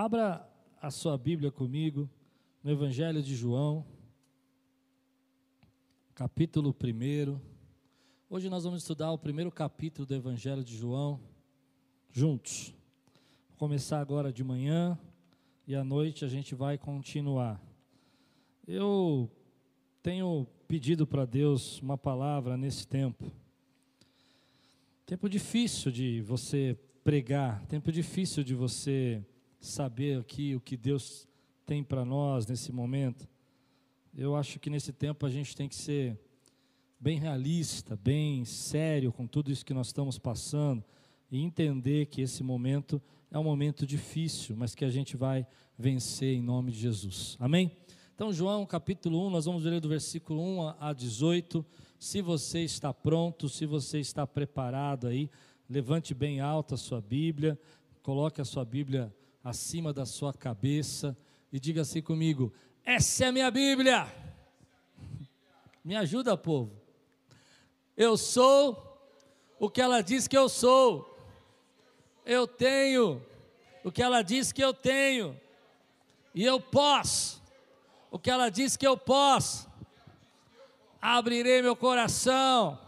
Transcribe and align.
Abra 0.00 0.48
a 0.80 0.92
sua 0.92 1.18
Bíblia 1.18 1.50
comigo 1.50 2.08
no 2.62 2.70
Evangelho 2.70 3.20
de 3.20 3.34
João, 3.34 3.84
capítulo 6.14 6.72
1. 6.72 7.36
Hoje 8.30 8.48
nós 8.48 8.62
vamos 8.62 8.82
estudar 8.82 9.10
o 9.10 9.18
primeiro 9.18 9.50
capítulo 9.50 10.06
do 10.06 10.14
Evangelho 10.14 10.62
de 10.62 10.76
João, 10.76 11.20
juntos. 12.12 12.72
Vou 13.48 13.58
começar 13.58 13.98
agora 13.98 14.32
de 14.32 14.44
manhã 14.44 14.96
e 15.66 15.74
à 15.74 15.82
noite 15.82 16.24
a 16.24 16.28
gente 16.28 16.54
vai 16.54 16.78
continuar. 16.78 17.60
Eu 18.68 19.28
tenho 20.00 20.46
pedido 20.68 21.08
para 21.08 21.24
Deus 21.24 21.82
uma 21.82 21.98
palavra 21.98 22.56
nesse 22.56 22.86
tempo. 22.86 23.32
Tempo 25.04 25.28
difícil 25.28 25.90
de 25.90 26.20
você 26.20 26.78
pregar, 27.02 27.66
tempo 27.66 27.90
difícil 27.90 28.44
de 28.44 28.54
você 28.54 29.26
saber 29.60 30.20
aqui 30.20 30.54
o 30.54 30.60
que 30.60 30.76
Deus 30.76 31.26
tem 31.66 31.82
para 31.82 32.04
nós 32.04 32.46
nesse 32.46 32.72
momento. 32.72 33.28
Eu 34.16 34.36
acho 34.36 34.58
que 34.58 34.70
nesse 34.70 34.92
tempo 34.92 35.26
a 35.26 35.30
gente 35.30 35.54
tem 35.54 35.68
que 35.68 35.76
ser 35.76 36.18
bem 36.98 37.18
realista, 37.18 37.96
bem 37.96 38.44
sério 38.44 39.12
com 39.12 39.26
tudo 39.26 39.50
isso 39.50 39.64
que 39.64 39.74
nós 39.74 39.88
estamos 39.88 40.18
passando 40.18 40.84
e 41.30 41.40
entender 41.42 42.06
que 42.06 42.20
esse 42.20 42.42
momento 42.42 43.00
é 43.30 43.38
um 43.38 43.44
momento 43.44 43.86
difícil, 43.86 44.56
mas 44.56 44.74
que 44.74 44.84
a 44.84 44.90
gente 44.90 45.16
vai 45.16 45.46
vencer 45.78 46.34
em 46.34 46.42
nome 46.42 46.72
de 46.72 46.78
Jesus. 46.78 47.36
Amém? 47.38 47.76
Então, 48.14 48.32
João 48.32 48.66
capítulo 48.66 49.26
1, 49.28 49.30
nós 49.30 49.44
vamos 49.44 49.62
ler 49.62 49.80
do 49.80 49.88
versículo 49.88 50.42
1 50.42 50.74
a 50.80 50.92
18. 50.92 51.64
Se 52.00 52.20
você 52.20 52.60
está 52.60 52.92
pronto, 52.92 53.48
se 53.48 53.64
você 53.64 54.00
está 54.00 54.26
preparado 54.26 55.06
aí, 55.06 55.30
levante 55.68 56.14
bem 56.14 56.40
alta 56.40 56.74
a 56.74 56.78
sua 56.78 57.00
Bíblia, 57.00 57.56
coloque 58.02 58.40
a 58.40 58.44
sua 58.44 58.64
Bíblia 58.64 59.14
acima 59.42 59.92
da 59.92 60.04
sua 60.04 60.32
cabeça 60.32 61.16
e 61.52 61.58
diga 61.58 61.82
assim 61.82 62.02
comigo: 62.02 62.52
Essa 62.84 63.24
é 63.24 63.28
a 63.28 63.32
minha 63.32 63.50
Bíblia. 63.50 64.06
Me 65.84 65.96
ajuda, 65.96 66.36
povo. 66.36 66.78
Eu 67.96 68.16
sou 68.16 68.86
o 69.58 69.70
que 69.70 69.80
ela 69.80 70.02
diz 70.02 70.28
que 70.28 70.36
eu 70.36 70.48
sou. 70.48 71.16
Eu 72.24 72.46
tenho 72.46 73.22
o 73.82 73.90
que 73.90 74.02
ela 74.02 74.22
diz 74.22 74.52
que 74.52 74.62
eu 74.62 74.74
tenho. 74.74 75.38
E 76.34 76.44
eu 76.44 76.60
posso 76.60 77.42
o 78.10 78.18
que 78.18 78.30
ela 78.30 78.50
diz 78.50 78.76
que 78.76 78.86
eu 78.86 78.96
posso. 78.96 79.68
Abrirei 81.00 81.62
meu 81.62 81.76
coração. 81.76 82.78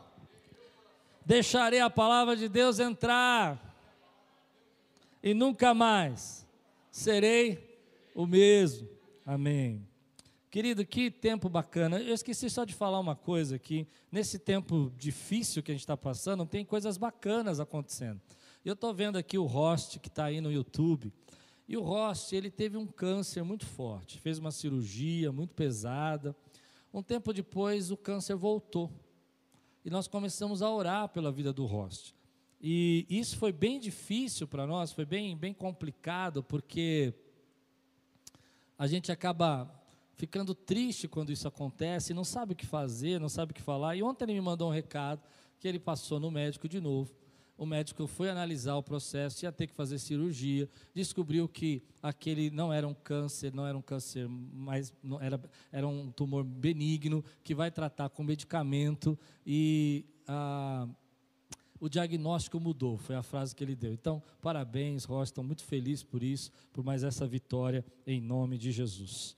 Deixarei 1.25 1.81
a 1.81 1.91
palavra 1.91 2.37
de 2.37 2.49
Deus 2.49 2.79
entrar. 2.79 3.70
E 5.23 5.35
nunca 5.35 5.75
mais 5.75 6.47
serei 6.91 7.81
o 8.15 8.27
mesmo. 8.27 8.89
Amém. 9.25 9.87
Querido, 10.51 10.85
que 10.85 11.11
tempo 11.11 11.49
bacana. 11.49 12.01
Eu 12.01 12.13
esqueci 12.13 12.51
só 12.51 12.65
de 12.65 12.75
falar 12.75 12.99
uma 12.99 13.15
coisa 13.15 13.55
aqui. 13.55 13.87
Nesse 14.11 14.39
tempo 14.39 14.93
difícil 14.97 15.63
que 15.63 15.71
a 15.71 15.75
gente 15.75 15.83
está 15.83 15.97
passando, 15.97 16.45
tem 16.45 16.65
coisas 16.65 16.97
bacanas 16.97 17.61
acontecendo. 17.61 18.21
Eu 18.65 18.73
estou 18.73 18.93
vendo 18.93 19.17
aqui 19.17 19.39
o 19.39 19.45
Rost 19.45 19.99
que 20.01 20.09
está 20.09 20.25
aí 20.25 20.41
no 20.41 20.51
YouTube. 20.51 21.13
E 21.69 21.77
o 21.77 21.83
Rost, 21.83 22.35
ele 22.35 22.51
teve 22.51 22.77
um 22.77 22.87
câncer 22.87 23.45
muito 23.45 23.65
forte. 23.65 24.19
Fez 24.19 24.39
uma 24.39 24.51
cirurgia 24.51 25.31
muito 25.31 25.55
pesada. 25.55 26.35
Um 26.93 27.01
tempo 27.01 27.33
depois, 27.33 27.93
o 27.93 27.97
câncer 27.97 28.35
voltou. 28.35 28.91
E 29.85 29.89
nós 29.89 30.09
começamos 30.09 30.63
a 30.63 30.71
orar 30.71 31.09
pela 31.11 31.31
vida 31.31 31.53
do 31.53 31.65
Rost. 31.65 32.13
E 32.61 33.07
isso 33.09 33.39
foi 33.39 33.53
bem 33.53 33.81
difícil 33.81 34.47
para 34.47 34.67
nós, 34.67 34.93
foi 34.93 35.07
bem, 35.07 35.37
bem 35.37 35.55
complicado, 35.55 36.43
porque 36.43 37.15
a 38.79 38.87
gente 38.87 39.11
acaba 39.11 39.71
ficando 40.15 40.55
triste 40.55 41.09
quando 41.09 41.33
isso 41.33 41.49
acontece, 41.49 42.13
não 42.13 42.25
sabe 42.25 42.53
o 42.53 42.57
que 42.57 42.67
fazer, 42.67 43.19
não 43.19 43.31
sabe 43.31 43.53
o 43.53 43.55
que 43.55 43.63
falar. 43.63 43.97
E 43.97 44.03
ontem 44.03 44.25
ele 44.25 44.35
me 44.35 44.41
mandou 44.43 44.69
um 44.69 44.73
recado 44.73 45.23
que 45.59 45.67
ele 45.67 45.79
passou 45.79 46.21
no 46.21 46.31
médico 46.31 46.69
de 46.69 46.81
novo. 46.81 47.11
O 47.57 47.65
médico 47.65 48.07
foi 48.07 48.29
analisar 48.31 48.77
o 48.77 48.83
processo, 48.83 49.45
ia 49.45 49.53
ter 49.53 49.67
que 49.67 49.75
fazer 49.75 49.99
cirurgia, 49.99 50.69
descobriu 50.95 51.47
que 51.47 51.83
aquele 52.03 52.51
não 52.51 52.73
era 52.73 52.89
um 52.89 52.95
câncer, 52.95 53.55
não 53.55 53.67
era 53.67 53.77
um 53.77 53.83
câncer, 53.83 54.27
mas 54.29 54.95
era, 55.21 55.41
era 55.71 55.87
um 55.87 56.11
tumor 56.11 56.43
benigno, 56.43 57.23
que 57.43 57.55
vai 57.55 57.71
tratar 57.71 58.09
com 58.09 58.23
medicamento. 58.23 59.19
E 59.47 60.07
ah, 60.27 60.89
o 61.81 61.89
diagnóstico 61.89 62.61
mudou, 62.61 62.99
foi 62.99 63.17
a 63.17 63.23
frase 63.23 63.55
que 63.55 63.65
ele 63.65 63.75
deu. 63.75 63.93
Então, 63.93 64.23
parabéns, 64.41 65.05
Rocha, 65.05 65.31
estou 65.31 65.43
muito 65.43 65.65
feliz 65.65 66.03
por 66.03 66.23
isso, 66.23 66.53
por 66.73 66.85
mais 66.85 67.03
essa 67.03 67.27
vitória 67.27 67.85
em 68.07 68.21
nome 68.21 68.59
de 68.59 68.71
Jesus. 68.71 69.37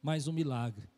Mais 0.00 0.28
um 0.28 0.32
milagre. 0.32 0.88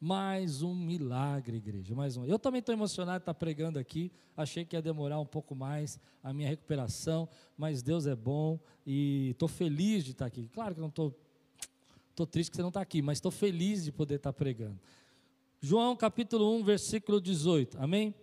Mais 0.00 0.60
um 0.60 0.74
milagre, 0.74 1.56
igreja. 1.56 1.94
Mais 1.94 2.16
um. 2.16 2.26
Eu 2.26 2.38
também 2.38 2.58
estou 2.58 2.74
emocionado 2.74 3.20
de 3.20 3.22
estar 3.22 3.34
pregando 3.34 3.78
aqui. 3.78 4.12
Achei 4.36 4.64
que 4.64 4.76
ia 4.76 4.82
demorar 4.82 5.18
um 5.18 5.24
pouco 5.24 5.54
mais 5.54 5.98
a 6.22 6.32
minha 6.32 6.48
recuperação, 6.48 7.26
mas 7.56 7.82
Deus 7.82 8.06
é 8.06 8.14
bom 8.14 8.60
e 8.86 9.30
estou 9.30 9.48
feliz 9.48 10.04
de 10.04 10.10
estar 10.10 10.26
aqui. 10.26 10.48
Claro 10.52 10.74
que 10.74 10.80
não 10.80 10.88
estou 10.88 11.16
Estou 12.14 12.28
triste 12.28 12.50
que 12.50 12.56
você 12.56 12.62
não 12.62 12.68
está 12.68 12.80
aqui, 12.80 13.02
mas 13.02 13.18
estou 13.18 13.32
feliz 13.32 13.82
de 13.82 13.90
poder 13.90 14.14
estar 14.16 14.32
pregando. 14.32 14.78
João 15.60 15.96
capítulo 15.96 16.54
1, 16.58 16.62
versículo 16.62 17.20
18. 17.20 17.76
Amém? 17.80 18.14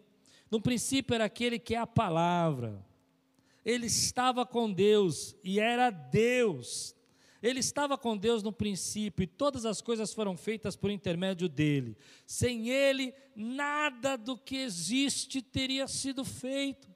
No 0.51 0.59
princípio 0.59 1.15
era 1.15 1.25
aquele 1.25 1.57
que 1.57 1.73
é 1.73 1.77
a 1.77 1.87
palavra. 1.87 2.85
Ele 3.63 3.85
estava 3.85 4.45
com 4.45 4.71
Deus 4.71 5.33
e 5.41 5.59
era 5.61 5.89
Deus. 5.89 6.93
Ele 7.41 7.59
estava 7.59 7.97
com 7.97 8.17
Deus 8.17 8.43
no 8.43 8.51
princípio 8.51 9.23
e 9.23 9.27
todas 9.27 9.65
as 9.65 9.81
coisas 9.81 10.13
foram 10.13 10.35
feitas 10.35 10.75
por 10.75 10.91
intermédio 10.91 11.47
dele. 11.47 11.97
Sem 12.27 12.69
ele, 12.69 13.13
nada 13.35 14.17
do 14.17 14.37
que 14.37 14.57
existe 14.57 15.41
teria 15.41 15.87
sido 15.87 16.25
feito. 16.25 16.91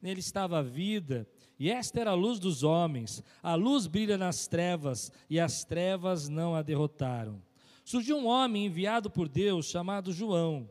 Nele 0.00 0.20
estava 0.20 0.58
a 0.58 0.62
vida, 0.62 1.26
e 1.58 1.70
esta 1.70 2.00
era 2.00 2.10
a 2.10 2.14
luz 2.14 2.38
dos 2.38 2.62
homens. 2.62 3.22
A 3.42 3.54
luz 3.54 3.86
brilha 3.86 4.18
nas 4.18 4.46
trevas, 4.46 5.10
e 5.30 5.40
as 5.40 5.64
trevas 5.64 6.28
não 6.28 6.54
a 6.54 6.62
derrotaram. 6.62 7.42
Surgiu 7.84 8.18
um 8.18 8.26
homem 8.26 8.66
enviado 8.66 9.10
por 9.10 9.28
Deus 9.28 9.66
chamado 9.66 10.12
João. 10.12 10.70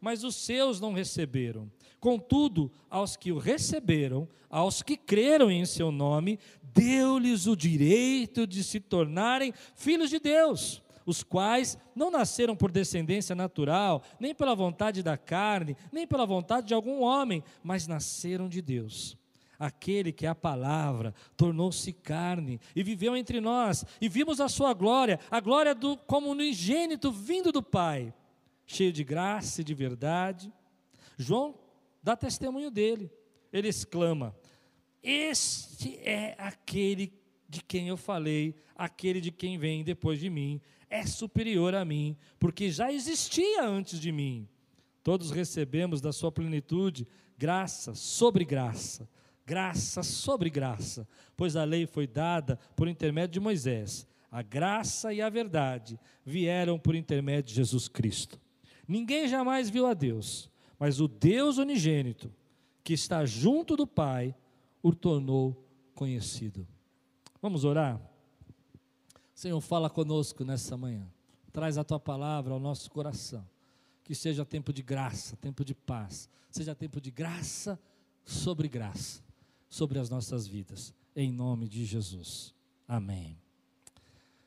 mas 0.00 0.24
os 0.24 0.34
seus 0.36 0.80
não 0.80 0.92
receberam. 0.92 1.70
Contudo, 2.00 2.72
aos 2.88 3.16
que 3.16 3.30
o 3.30 3.38
receberam, 3.38 4.28
aos 4.48 4.82
que 4.82 4.96
creram 4.96 5.50
em 5.50 5.64
seu 5.66 5.92
nome, 5.92 6.38
deu-lhes 6.62 7.46
o 7.46 7.54
direito 7.54 8.46
de 8.46 8.64
se 8.64 8.80
tornarem 8.80 9.52
filhos 9.74 10.08
de 10.08 10.18
Deus, 10.18 10.82
os 11.04 11.22
quais 11.22 11.76
não 11.94 12.10
nasceram 12.10 12.56
por 12.56 12.70
descendência 12.70 13.34
natural, 13.34 14.02
nem 14.18 14.34
pela 14.34 14.54
vontade 14.54 15.02
da 15.02 15.16
carne, 15.16 15.76
nem 15.92 16.06
pela 16.06 16.24
vontade 16.24 16.68
de 16.68 16.74
algum 16.74 17.02
homem, 17.02 17.44
mas 17.62 17.86
nasceram 17.86 18.48
de 18.48 18.62
Deus. 18.62 19.18
Aquele 19.58 20.10
que 20.10 20.24
é 20.24 20.28
a 20.30 20.34
palavra 20.34 21.14
tornou-se 21.36 21.92
carne 21.92 22.58
e 22.74 22.82
viveu 22.82 23.14
entre 23.14 23.42
nós, 23.42 23.84
e 24.00 24.08
vimos 24.08 24.40
a 24.40 24.48
sua 24.48 24.72
glória, 24.72 25.20
a 25.30 25.38
glória 25.38 25.74
do 25.74 25.98
como 25.98 26.30
unigênito 26.30 27.12
vindo 27.12 27.52
do 27.52 27.62
Pai, 27.62 28.14
cheio 28.70 28.92
de 28.92 29.02
graça 29.02 29.60
e 29.60 29.64
de 29.64 29.74
verdade. 29.74 30.52
João 31.18 31.58
dá 32.02 32.16
testemunho 32.16 32.70
dele. 32.70 33.10
Ele 33.52 33.68
exclama: 33.68 34.34
Este 35.02 35.98
é 35.98 36.36
aquele 36.38 37.12
de 37.48 37.62
quem 37.62 37.88
eu 37.88 37.96
falei, 37.96 38.54
aquele 38.76 39.20
de 39.20 39.32
quem 39.32 39.58
vem 39.58 39.82
depois 39.82 40.20
de 40.20 40.30
mim, 40.30 40.60
é 40.88 41.04
superior 41.04 41.74
a 41.74 41.84
mim, 41.84 42.16
porque 42.38 42.70
já 42.70 42.92
existia 42.92 43.64
antes 43.64 43.98
de 43.98 44.12
mim. 44.12 44.48
Todos 45.02 45.32
recebemos 45.32 46.00
da 46.00 46.12
sua 46.12 46.30
plenitude 46.30 47.08
graça 47.36 47.94
sobre 47.94 48.44
graça, 48.44 49.08
graça 49.44 50.02
sobre 50.04 50.48
graça, 50.48 51.08
pois 51.36 51.56
a 51.56 51.64
lei 51.64 51.86
foi 51.86 52.06
dada 52.06 52.56
por 52.76 52.86
intermédio 52.86 53.32
de 53.32 53.40
Moisés. 53.40 54.06
A 54.30 54.42
graça 54.42 55.12
e 55.12 55.20
a 55.20 55.28
verdade 55.28 55.98
vieram 56.24 56.78
por 56.78 56.94
intermédio 56.94 57.48
de 57.48 57.54
Jesus 57.54 57.88
Cristo. 57.88 58.40
Ninguém 58.90 59.28
jamais 59.28 59.70
viu 59.70 59.86
a 59.86 59.94
Deus 59.94 60.50
mas 60.80 60.98
o 60.98 61.06
Deus 61.06 61.58
unigênito, 61.58 62.32
que 62.82 62.94
está 62.94 63.26
junto 63.26 63.76
do 63.76 63.86
Pai, 63.86 64.34
o 64.82 64.94
tornou 64.94 65.62
conhecido. 65.94 66.66
Vamos 67.42 67.64
orar? 67.64 68.00
Senhor, 69.34 69.60
fala 69.60 69.90
conosco 69.90 70.42
nessa 70.42 70.78
manhã. 70.78 71.06
traz 71.52 71.76
a 71.76 71.84
tua 71.84 72.00
palavra 72.00 72.54
ao 72.54 72.58
nosso 72.58 72.90
coração. 72.90 73.46
Que 74.02 74.14
seja 74.14 74.42
tempo 74.42 74.72
de 74.72 74.82
graça, 74.82 75.36
tempo 75.36 75.64
de 75.64 75.74
paz, 75.74 76.30
seja 76.50 76.74
tempo 76.74 76.98
de 76.98 77.10
graça 77.10 77.78
sobre 78.24 78.66
graça, 78.66 79.22
sobre 79.68 79.98
as 79.98 80.08
nossas 80.08 80.46
vidas, 80.46 80.94
em 81.14 81.30
nome 81.30 81.68
de 81.68 81.84
Jesus. 81.84 82.54
Amém. 82.88 83.36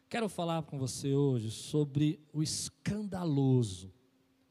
Quero 0.10 0.28
falar 0.28 0.64
com 0.64 0.80
você 0.80 1.14
hoje 1.14 1.52
sobre 1.52 2.20
o 2.34 2.42
escandaloso, 2.42 3.94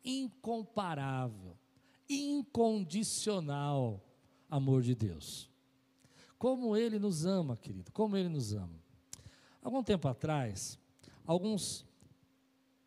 incomparável, 0.04 1.56
incondicional 2.08 4.04
amor 4.50 4.82
de 4.82 4.94
Deus. 4.94 5.50
Como 6.38 6.76
Ele 6.76 6.98
nos 6.98 7.24
ama, 7.24 7.56
querido, 7.56 7.90
como 7.92 8.16
Ele 8.16 8.28
nos 8.28 8.52
ama. 8.52 8.82
Algum 9.62 9.82
tempo 9.82 10.08
atrás, 10.08 10.78
alguns 11.24 11.86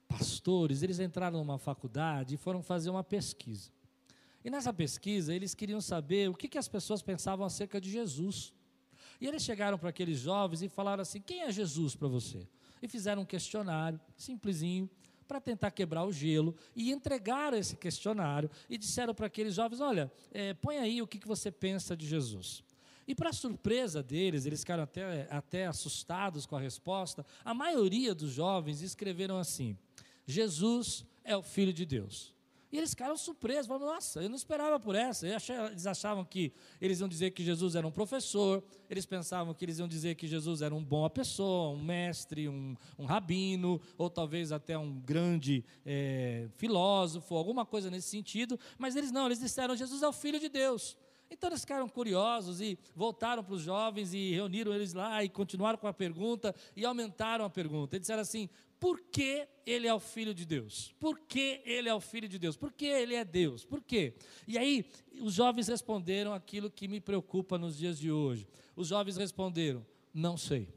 pastores, 0.07 0.83
eles 0.83 1.00
entraram 1.00 1.39
numa 1.39 1.57
faculdade 1.57 2.35
e 2.35 2.38
foram 2.38 2.62
fazer 2.62 2.89
uma 2.89 3.03
pesquisa. 3.03 3.71
E 4.44 4.50
nessa 4.50 4.71
pesquisa, 4.71 5.33
eles 5.33 5.56
queriam 5.56 5.81
saber 5.81 6.29
o 6.29 6.35
que, 6.35 6.47
que 6.47 6.57
as 6.57 6.67
pessoas 6.67 7.01
pensavam 7.01 7.45
acerca 7.45 7.81
de 7.81 7.89
Jesus. 7.89 8.53
E 9.19 9.25
eles 9.25 9.41
chegaram 9.41 9.77
para 9.77 9.89
aqueles 9.89 10.19
jovens 10.19 10.62
e 10.62 10.69
falaram 10.69 11.01
assim: 11.01 11.19
quem 11.19 11.41
é 11.41 11.51
Jesus 11.51 11.95
para 11.95 12.07
você? 12.07 12.47
E 12.81 12.88
fizeram 12.88 13.23
um 13.23 13.25
questionário, 13.25 14.00
simplesinho, 14.15 14.88
para 15.27 15.42
tentar 15.42 15.72
quebrar 15.72 16.06
o 16.06 16.12
gelo, 16.12 16.56
e 16.75 16.92
entregaram 16.92 17.57
esse 17.57 17.75
questionário 17.75 18.50
e 18.69 18.77
disseram 18.77 19.13
para 19.13 19.27
aqueles 19.27 19.56
jovens: 19.56 19.81
olha, 19.81 20.12
é, 20.31 20.54
põe 20.54 20.77
aí 20.77 21.01
o 21.01 21.07
que, 21.07 21.19
que 21.19 21.27
você 21.27 21.51
pensa 21.51 21.95
de 21.95 22.07
Jesus. 22.07 22.63
E 23.07 23.13
para 23.13 23.31
surpresa 23.31 24.01
deles, 24.01 24.45
eles 24.45 24.62
ficaram 24.62 24.83
até, 24.83 25.27
até 25.30 25.68
assustados 25.68 26.45
com 26.45 26.56
a 26.56 26.60
resposta, 26.60 27.25
a 27.44 27.54
maioria 27.54 28.16
dos 28.16 28.31
jovens 28.31 28.81
escreveram 28.81 29.38
assim: 29.38 29.77
Jesus 30.27 31.06
é 31.24 31.36
o 31.36 31.42
Filho 31.42 31.74
de 31.74 31.86
Deus. 31.86 32.35
E 32.71 32.77
eles 32.77 32.89
ficaram 32.89 33.15
surpresos, 33.15 33.67
falaram, 33.67 33.94
nossa, 33.94 34.21
eu 34.21 34.29
não 34.29 34.35
esperava 34.35 34.79
por 34.79 34.95
essa. 34.95 35.27
Eles 35.27 35.85
achavam 35.85 36.25
que 36.25 36.51
eles 36.81 37.00
iam 37.00 37.07
dizer 37.07 37.31
que 37.31 37.44
Jesus 37.44 37.75
era 37.75 37.85
um 37.85 37.91
professor, 37.91 38.63
eles 38.89 39.06
pensavam 39.06 39.53
que 39.53 39.63
eles 39.63 39.79
iam 39.79 39.88
dizer 39.88 40.15
que 40.15 40.27
Jesus 40.27 40.62
era 40.62 40.73
um 40.73 40.83
bom 40.83 41.07
pessoa, 41.09 41.69
um 41.69 41.83
mestre, 41.83 42.50
um, 42.50 42.75
um 42.97 43.06
rabino, 43.06 43.79
ou 43.97 44.09
talvez 44.09 44.51
até 44.51 44.77
um 44.77 45.00
grande 45.00 45.63
é, 45.85 46.47
filósofo, 46.57 47.35
alguma 47.35 47.65
coisa 47.65 47.89
nesse 47.89 48.09
sentido, 48.09 48.59
mas 48.77 48.95
eles 48.95 49.12
não, 49.12 49.25
eles 49.25 49.39
disseram, 49.39 49.75
Jesus 49.75 50.03
é 50.03 50.07
o 50.07 50.13
Filho 50.13 50.39
de 50.39 50.50
Deus. 50.50 50.97
Então 51.29 51.50
eles 51.50 51.62
ficaram 51.62 51.89
curiosos 51.89 52.62
e 52.62 52.77
voltaram 52.95 53.44
para 53.44 53.56
os 53.56 53.62
jovens 53.62 54.13
e 54.13 54.31
reuniram 54.31 54.73
eles 54.73 54.94
lá 54.94 55.23
e 55.23 55.29
continuaram 55.29 55.77
com 55.77 55.88
a 55.88 55.94
pergunta 55.94 56.53
e 56.75 56.85
aumentaram 56.85 57.45
a 57.45 57.50
pergunta. 57.50 57.95
Eles 57.95 58.03
disseram 58.03 58.21
assim: 58.21 58.47
por 58.86 59.02
que 59.02 59.48
ele 59.66 59.88
é 59.88 59.94
o 59.96 60.00
filho 60.00 60.32
de 60.32 60.46
Deus? 60.46 60.94
Por 61.00 61.18
que 61.22 61.60
ele 61.66 61.90
é 61.90 61.94
o 61.96 62.00
filho 62.00 62.30
de 62.30 62.38
Deus? 62.38 62.56
Por 62.56 62.72
que 62.72 62.86
ele 62.86 63.16
é 63.16 63.26
Deus? 63.26 63.66
Por 63.66 63.82
quê? 63.82 64.14
E 64.48 64.60
aí 64.60 64.88
os 65.24 65.34
jovens 65.34 65.68
responderam 65.68 66.36
aquilo 66.36 66.70
que 66.70 66.88
me 66.88 67.02
preocupa 67.02 67.58
nos 67.58 67.76
dias 67.76 67.98
de 67.98 68.12
hoje. 68.12 68.48
Os 68.76 68.90
jovens 68.90 69.18
responderam: 69.18 69.84
não 70.14 70.38
sei. 70.38 70.72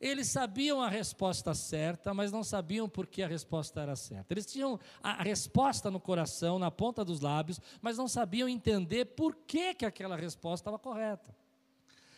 Eles 0.00 0.32
sabiam 0.32 0.82
a 0.82 0.88
resposta 0.88 1.54
certa, 1.54 2.12
mas 2.12 2.32
não 2.32 2.42
sabiam 2.42 2.88
por 2.88 3.06
que 3.06 3.22
a 3.22 3.28
resposta 3.28 3.80
era 3.80 3.94
certa. 3.94 4.34
Eles 4.34 4.46
tinham 4.46 4.76
a 5.00 5.22
resposta 5.22 5.92
no 5.92 6.00
coração, 6.00 6.58
na 6.58 6.72
ponta 6.72 7.04
dos 7.04 7.20
lábios, 7.20 7.60
mas 7.80 7.98
não 7.98 8.08
sabiam 8.08 8.48
entender 8.48 9.04
por 9.04 9.36
que, 9.46 9.74
que 9.74 9.86
aquela 9.86 10.16
resposta 10.16 10.62
estava 10.62 10.76
correta. 10.76 11.32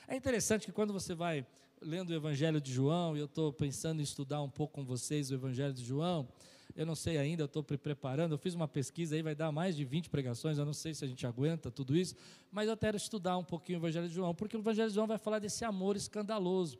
É 0.08 0.16
interessante 0.16 0.64
que 0.64 0.72
quando 0.72 0.94
você 0.94 1.14
vai 1.14 1.46
lendo 1.82 2.10
o 2.10 2.14
Evangelho 2.14 2.60
de 2.60 2.72
João, 2.72 3.16
e 3.16 3.20
eu 3.20 3.26
estou 3.26 3.52
pensando 3.52 4.00
em 4.00 4.02
estudar 4.02 4.42
um 4.42 4.48
pouco 4.48 4.74
com 4.74 4.84
vocês 4.84 5.30
o 5.30 5.34
Evangelho 5.34 5.74
de 5.74 5.84
João, 5.84 6.28
eu 6.74 6.86
não 6.86 6.94
sei 6.94 7.18
ainda, 7.18 7.42
eu 7.42 7.46
estou 7.46 7.62
preparando, 7.62 8.32
eu 8.32 8.38
fiz 8.38 8.54
uma 8.54 8.66
pesquisa 8.66 9.14
aí, 9.14 9.22
vai 9.22 9.34
dar 9.34 9.52
mais 9.52 9.76
de 9.76 9.84
20 9.84 10.08
pregações, 10.08 10.56
eu 10.56 10.64
não 10.64 10.72
sei 10.72 10.94
se 10.94 11.04
a 11.04 11.08
gente 11.08 11.26
aguenta 11.26 11.70
tudo 11.70 11.96
isso, 11.96 12.14
mas 12.50 12.68
eu 12.68 12.76
quero 12.76 12.96
estudar 12.96 13.36
um 13.36 13.44
pouquinho 13.44 13.78
o 13.78 13.82
Evangelho 13.82 14.08
de 14.08 14.14
João, 14.14 14.34
porque 14.34 14.56
o 14.56 14.60
Evangelho 14.60 14.88
de 14.88 14.94
João 14.94 15.06
vai 15.06 15.18
falar 15.18 15.38
desse 15.38 15.64
amor 15.64 15.96
escandaloso. 15.96 16.78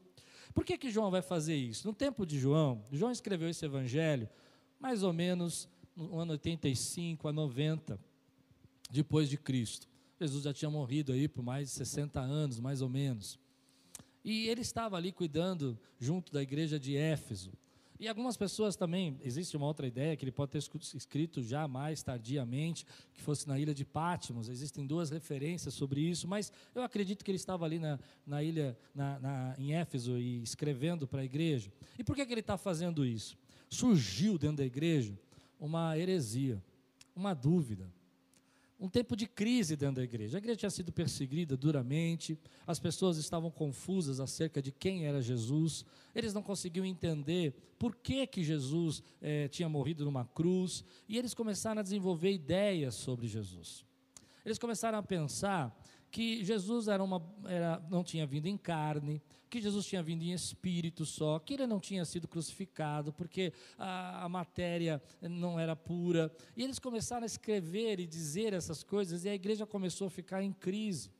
Por 0.54 0.64
que, 0.64 0.76
que 0.76 0.90
João 0.90 1.10
vai 1.10 1.22
fazer 1.22 1.56
isso? 1.56 1.86
No 1.86 1.94
tempo 1.94 2.26
de 2.26 2.38
João, 2.38 2.84
João 2.90 3.10
escreveu 3.10 3.48
esse 3.48 3.64
evangelho 3.64 4.28
mais 4.78 5.02
ou 5.02 5.12
menos 5.12 5.68
no 5.96 6.18
ano 6.18 6.32
85 6.32 7.28
a 7.28 7.32
90 7.32 7.98
depois 8.90 9.28
de 9.28 9.38
Cristo. 9.38 9.88
Jesus 10.20 10.44
já 10.44 10.52
tinha 10.52 10.70
morrido 10.70 11.12
aí 11.12 11.26
por 11.26 11.42
mais 11.42 11.68
de 11.68 11.74
60 11.74 12.20
anos, 12.20 12.60
mais 12.60 12.82
ou 12.82 12.88
menos. 12.88 13.38
E 14.24 14.48
ele 14.48 14.60
estava 14.60 14.96
ali 14.96 15.12
cuidando 15.12 15.78
junto 15.98 16.32
da 16.32 16.42
igreja 16.42 16.78
de 16.78 16.96
Éfeso. 16.96 17.52
E 18.02 18.08
algumas 18.08 18.36
pessoas 18.36 18.74
também, 18.74 19.16
existe 19.22 19.56
uma 19.56 19.66
outra 19.66 19.86
ideia 19.86 20.16
que 20.16 20.24
ele 20.24 20.32
pode 20.32 20.50
ter 20.50 20.58
escrito 20.58 21.40
já 21.40 21.68
mais 21.68 22.02
tardiamente, 22.02 22.84
que 23.14 23.22
fosse 23.22 23.46
na 23.46 23.56
ilha 23.60 23.72
de 23.72 23.84
Pátimos. 23.84 24.48
Existem 24.48 24.84
duas 24.84 25.10
referências 25.10 25.72
sobre 25.72 26.00
isso, 26.00 26.26
mas 26.26 26.52
eu 26.74 26.82
acredito 26.82 27.24
que 27.24 27.30
ele 27.30 27.36
estava 27.36 27.64
ali 27.64 27.78
na, 27.78 28.00
na 28.26 28.42
ilha, 28.42 28.76
na, 28.92 29.20
na, 29.20 29.54
em 29.56 29.74
Éfeso, 29.74 30.18
e 30.18 30.42
escrevendo 30.42 31.06
para 31.06 31.20
a 31.20 31.24
igreja. 31.24 31.72
E 31.96 32.02
por 32.02 32.16
que, 32.16 32.26
que 32.26 32.32
ele 32.32 32.40
está 32.40 32.58
fazendo 32.58 33.06
isso? 33.06 33.38
Surgiu 33.70 34.36
dentro 34.36 34.56
da 34.56 34.64
igreja 34.64 35.16
uma 35.60 35.96
heresia, 35.96 36.60
uma 37.14 37.34
dúvida 37.34 37.88
um 38.82 38.88
tempo 38.88 39.14
de 39.14 39.28
crise 39.28 39.76
dentro 39.76 39.96
da 39.96 40.02
igreja. 40.02 40.36
A 40.36 40.40
igreja 40.40 40.58
tinha 40.58 40.70
sido 40.70 40.90
perseguida 40.90 41.56
duramente, 41.56 42.36
as 42.66 42.80
pessoas 42.80 43.16
estavam 43.16 43.48
confusas 43.48 44.18
acerca 44.18 44.60
de 44.60 44.72
quem 44.72 45.06
era 45.06 45.22
Jesus, 45.22 45.84
eles 46.12 46.34
não 46.34 46.42
conseguiam 46.42 46.84
entender 46.84 47.54
por 47.78 47.94
que, 47.94 48.26
que 48.26 48.42
Jesus 48.42 49.00
eh, 49.20 49.46
tinha 49.46 49.68
morrido 49.68 50.04
numa 50.04 50.24
cruz, 50.24 50.84
e 51.08 51.16
eles 51.16 51.32
começaram 51.32 51.78
a 51.78 51.82
desenvolver 51.84 52.32
ideias 52.32 52.96
sobre 52.96 53.28
Jesus. 53.28 53.84
Eles 54.44 54.58
começaram 54.58 54.98
a 54.98 55.02
pensar 55.02 55.72
que 56.12 56.44
Jesus 56.44 56.88
era 56.88 57.02
uma, 57.02 57.22
era, 57.46 57.82
não 57.90 58.04
tinha 58.04 58.26
vindo 58.26 58.46
em 58.46 58.58
carne, 58.58 59.22
que 59.48 59.62
Jesus 59.62 59.86
tinha 59.86 60.02
vindo 60.02 60.22
em 60.22 60.32
espírito 60.32 61.06
só, 61.06 61.38
que 61.38 61.54
ele 61.54 61.66
não 61.66 61.80
tinha 61.80 62.04
sido 62.04 62.28
crucificado, 62.28 63.14
porque 63.14 63.50
a, 63.78 64.26
a, 64.26 64.28
matéria 64.28 65.02
não 65.22 65.58
era 65.58 65.74
pura. 65.74 66.30
E 66.54 66.62
eles 66.62 66.78
começaram 66.78 67.22
a 67.22 67.26
escrever 67.26 67.98
e 67.98 68.06
dizer 68.06 68.52
essas 68.52 68.82
coisas, 68.82 69.24
e 69.24 69.30
a 69.30 69.34
igreja 69.34 69.66
começou 69.66 70.06
a 70.06 70.10
ficar 70.10 70.42
em 70.42 70.52
crise. 70.52 71.10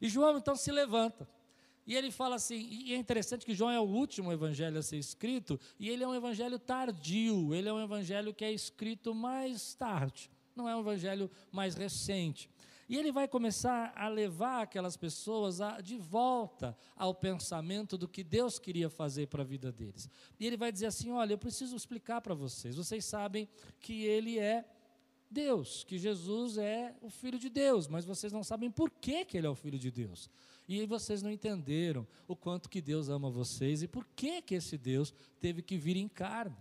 E 0.00 0.08
João 0.08 0.36
então 0.36 0.56
se 0.56 0.72
levanta. 0.72 1.28
E 1.86 1.94
ele 1.94 2.10
fala 2.10 2.34
assim, 2.34 2.68
e 2.68 2.94
é 2.94 2.96
interessante 2.96 3.46
que 3.46 3.54
João 3.54 3.70
é 3.70 3.78
o 3.78 3.84
último 3.84 4.32
evangelho 4.32 4.78
a 4.78 4.82
ser 4.82 4.98
escrito, 4.98 5.58
e 5.78 5.88
ele 5.88 6.02
é 6.02 6.08
um 6.08 6.14
evangelho 6.16 6.58
tardio, 6.58 7.54
ele 7.54 7.68
é 7.68 7.72
um 7.72 7.82
evangelho 7.82 8.34
que 8.34 8.44
é 8.44 8.52
escrito 8.52 9.14
mais 9.14 9.74
tarde, 9.74 10.30
não 10.54 10.68
é 10.68 10.74
um 10.74 10.80
evangelho 10.80 11.30
mais 11.52 11.76
recente. 11.76 12.50
E 12.88 12.96
ele 12.96 13.12
vai 13.12 13.28
começar 13.28 13.92
a 13.96 14.08
levar 14.08 14.62
aquelas 14.62 14.96
pessoas 14.96 15.60
a, 15.60 15.80
de 15.80 15.96
volta 15.96 16.76
ao 16.96 17.14
pensamento 17.14 17.96
do 17.96 18.08
que 18.08 18.24
Deus 18.24 18.58
queria 18.58 18.90
fazer 18.90 19.28
para 19.28 19.42
a 19.42 19.46
vida 19.46 19.70
deles. 19.70 20.08
E 20.38 20.46
ele 20.46 20.56
vai 20.56 20.72
dizer 20.72 20.86
assim: 20.86 21.10
Olha, 21.10 21.32
eu 21.32 21.38
preciso 21.38 21.76
explicar 21.76 22.20
para 22.20 22.34
vocês. 22.34 22.76
Vocês 22.76 23.04
sabem 23.04 23.48
que 23.80 24.04
ele 24.04 24.38
é 24.38 24.64
Deus, 25.30 25.82
que 25.84 25.96
Jesus 25.96 26.58
é 26.58 26.94
o 27.00 27.08
Filho 27.08 27.38
de 27.38 27.48
Deus, 27.48 27.88
mas 27.88 28.04
vocês 28.04 28.32
não 28.32 28.44
sabem 28.44 28.70
por 28.70 28.90
que, 28.90 29.24
que 29.24 29.38
ele 29.38 29.46
é 29.46 29.50
o 29.50 29.54
Filho 29.54 29.78
de 29.78 29.90
Deus. 29.90 30.28
E 30.68 30.84
vocês 30.86 31.22
não 31.22 31.30
entenderam 31.30 32.06
o 32.28 32.36
quanto 32.36 32.68
que 32.68 32.80
Deus 32.80 33.08
ama 33.08 33.30
vocês 33.30 33.82
e 33.82 33.88
por 33.88 34.06
que, 34.14 34.42
que 34.42 34.54
esse 34.54 34.76
Deus 34.76 35.12
teve 35.40 35.62
que 35.62 35.78
vir 35.78 35.96
em 35.96 36.08
carne. 36.08 36.56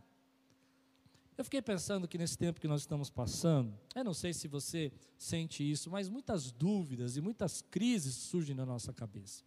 Eu 1.42 1.46
fiquei 1.46 1.60
pensando 1.60 2.08
que 2.08 2.20
nesse 2.20 2.38
tempo 2.38 2.62
que 2.62 2.68
nós 2.68 2.82
estamos 2.82 3.10
passando, 3.10 3.74
eu 3.96 4.04
não 4.04 4.14
sei 4.14 4.32
se 4.32 4.48
você 4.48 4.92
sente 5.18 5.68
isso, 5.68 5.90
mas 5.90 6.08
muitas 6.08 6.52
dúvidas 6.52 7.18
e 7.18 7.22
muitas 7.22 7.64
crises 7.64 8.14
surgem 8.14 8.56
na 8.56 8.64
nossa 8.64 8.94
cabeça. 8.94 9.44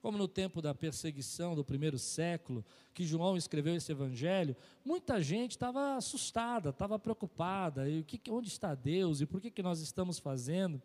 Como 0.00 0.18
no 0.18 0.26
tempo 0.26 0.60
da 0.60 0.74
perseguição 0.74 1.54
do 1.54 1.64
primeiro 1.64 1.96
século, 1.96 2.64
que 2.92 3.06
João 3.06 3.36
escreveu 3.36 3.76
esse 3.76 3.92
evangelho, 3.92 4.56
muita 4.84 5.22
gente 5.22 5.52
estava 5.52 5.94
assustada, 5.94 6.70
estava 6.70 6.98
preocupada, 6.98 7.88
e 7.88 8.00
o 8.00 8.04
que, 8.04 8.20
onde 8.28 8.48
está 8.48 8.74
Deus 8.74 9.20
e 9.20 9.26
por 9.26 9.40
que, 9.40 9.48
que 9.48 9.62
nós 9.62 9.78
estamos 9.78 10.18
fazendo? 10.18 10.82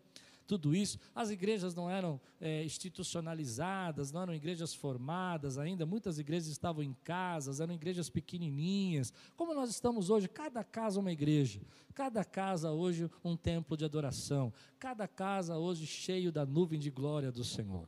Tudo 0.47 0.73
isso. 0.73 0.97
As 1.13 1.29
igrejas 1.29 1.75
não 1.75 1.89
eram 1.89 2.19
é, 2.39 2.63
institucionalizadas, 2.63 4.11
não 4.11 4.21
eram 4.21 4.33
igrejas 4.33 4.73
formadas 4.73 5.57
ainda, 5.57 5.85
muitas 5.85 6.17
igrejas 6.17 6.47
estavam 6.47 6.81
em 6.81 6.95
casas, 7.03 7.59
eram 7.59 7.73
igrejas 7.73 8.09
pequenininhas. 8.09 9.13
Como 9.35 9.53
nós 9.53 9.69
estamos 9.69 10.09
hoje, 10.09 10.27
cada 10.29 10.63
casa 10.63 10.99
uma 10.99 11.11
igreja, 11.11 11.61
cada 11.93 12.23
casa 12.23 12.71
hoje 12.71 13.11
um 13.23 13.35
templo 13.35 13.75
de 13.75 13.83
adoração, 13.83 14.53
cada 14.79 15.07
casa 15.07 15.57
hoje 15.57 15.85
cheio 15.85 16.31
da 16.31 16.45
nuvem 16.45 16.79
de 16.79 16.89
glória 16.89 17.31
do 17.31 17.43
Senhor. 17.43 17.87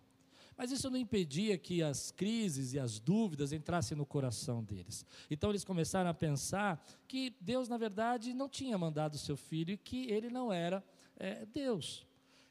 Mas 0.58 0.72
isso 0.72 0.89
não 0.89 0.98
impedia 0.98 1.58
que 1.58 1.82
as 1.82 2.12
crises 2.12 2.74
e 2.74 2.80
as 2.80 3.00
dúvidas 3.00 3.54
entrassem 3.54 3.98
no 3.98 4.06
coração 4.06 4.62
deles. 4.62 5.06
Então 5.32 5.51
eles 5.51 5.63
começaram 5.63 6.10
a 6.10 6.13
pensar 6.13 6.86
que 7.08 7.34
Deus, 7.39 7.70
na 7.70 7.78
verdade, 7.78 8.34
não 8.34 8.50
tinha 8.50 8.78
mandado 8.78 9.18
seu 9.18 9.38
filho 9.38 9.72
e 9.72 9.78
que 9.78 10.12
ele 10.12 10.30
não 10.30 10.51
era 10.51 10.84
é, 11.18 11.46
Deus. 11.46 12.06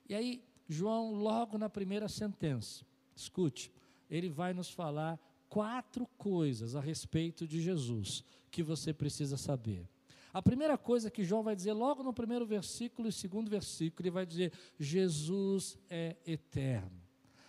E 0.08 0.14
aí, 0.14 0.44
João, 0.68 1.14
logo 1.14 1.58
na 1.58 1.68
primeira 1.68 2.08
sentença, 2.08 2.84
escute, 3.14 3.72
ele 4.08 4.28
vai 4.28 4.52
nos 4.54 4.70
falar 4.70 5.18
quatro 5.48 6.06
coisas 6.16 6.74
a 6.74 6.80
respeito 6.80 7.46
de 7.46 7.60
Jesus 7.60 8.22
que 8.50 8.62
você 8.62 8.92
precisa 8.92 9.36
saber. 9.36 9.88
A 10.32 10.42
primeira 10.42 10.76
coisa 10.76 11.10
que 11.10 11.24
João 11.24 11.42
vai 11.42 11.56
dizer 11.56 11.72
logo 11.72 12.02
no 12.02 12.12
primeiro 12.12 12.46
versículo 12.46 13.08
e 13.08 13.12
segundo 13.12 13.50
versículo, 13.50 14.06
ele 14.06 14.14
vai 14.14 14.26
dizer: 14.26 14.52
Jesus 14.78 15.78
é 15.88 16.16
eterno. 16.26 17.00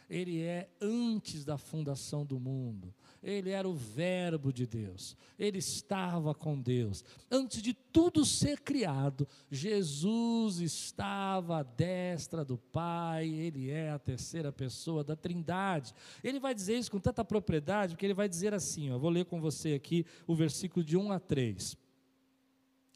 Ele 0.09 0.41
é 0.41 0.69
antes 0.81 1.45
da 1.45 1.57
fundação 1.57 2.25
do 2.25 2.39
mundo. 2.39 2.93
Ele 3.21 3.49
era 3.49 3.67
o 3.67 3.73
Verbo 3.73 4.51
de 4.53 4.65
Deus. 4.65 5.15
Ele 5.37 5.57
estava 5.57 6.33
com 6.33 6.59
Deus. 6.59 7.03
Antes 7.29 7.61
de 7.61 7.73
tudo 7.73 8.23
ser 8.23 8.61
criado, 8.61 9.27
Jesus 9.51 10.59
estava 10.59 11.59
à 11.59 11.63
destra 11.63 12.45
do 12.45 12.57
Pai. 12.57 13.27
Ele 13.27 13.69
é 13.69 13.91
a 13.91 13.99
terceira 13.99 14.51
pessoa 14.51 15.03
da 15.03 15.15
Trindade. 15.15 15.93
Ele 16.23 16.39
vai 16.39 16.55
dizer 16.55 16.77
isso 16.77 16.91
com 16.91 16.99
tanta 16.99 17.25
propriedade, 17.25 17.93
porque 17.93 18.05
ele 18.05 18.13
vai 18.13 18.29
dizer 18.29 18.53
assim: 18.53 18.91
ó, 18.91 18.97
vou 18.97 19.09
ler 19.09 19.25
com 19.25 19.41
você 19.41 19.73
aqui 19.73 20.05
o 20.25 20.33
versículo 20.33 20.83
de 20.83 20.95
1 20.95 21.11
a 21.11 21.19
3. 21.19 21.77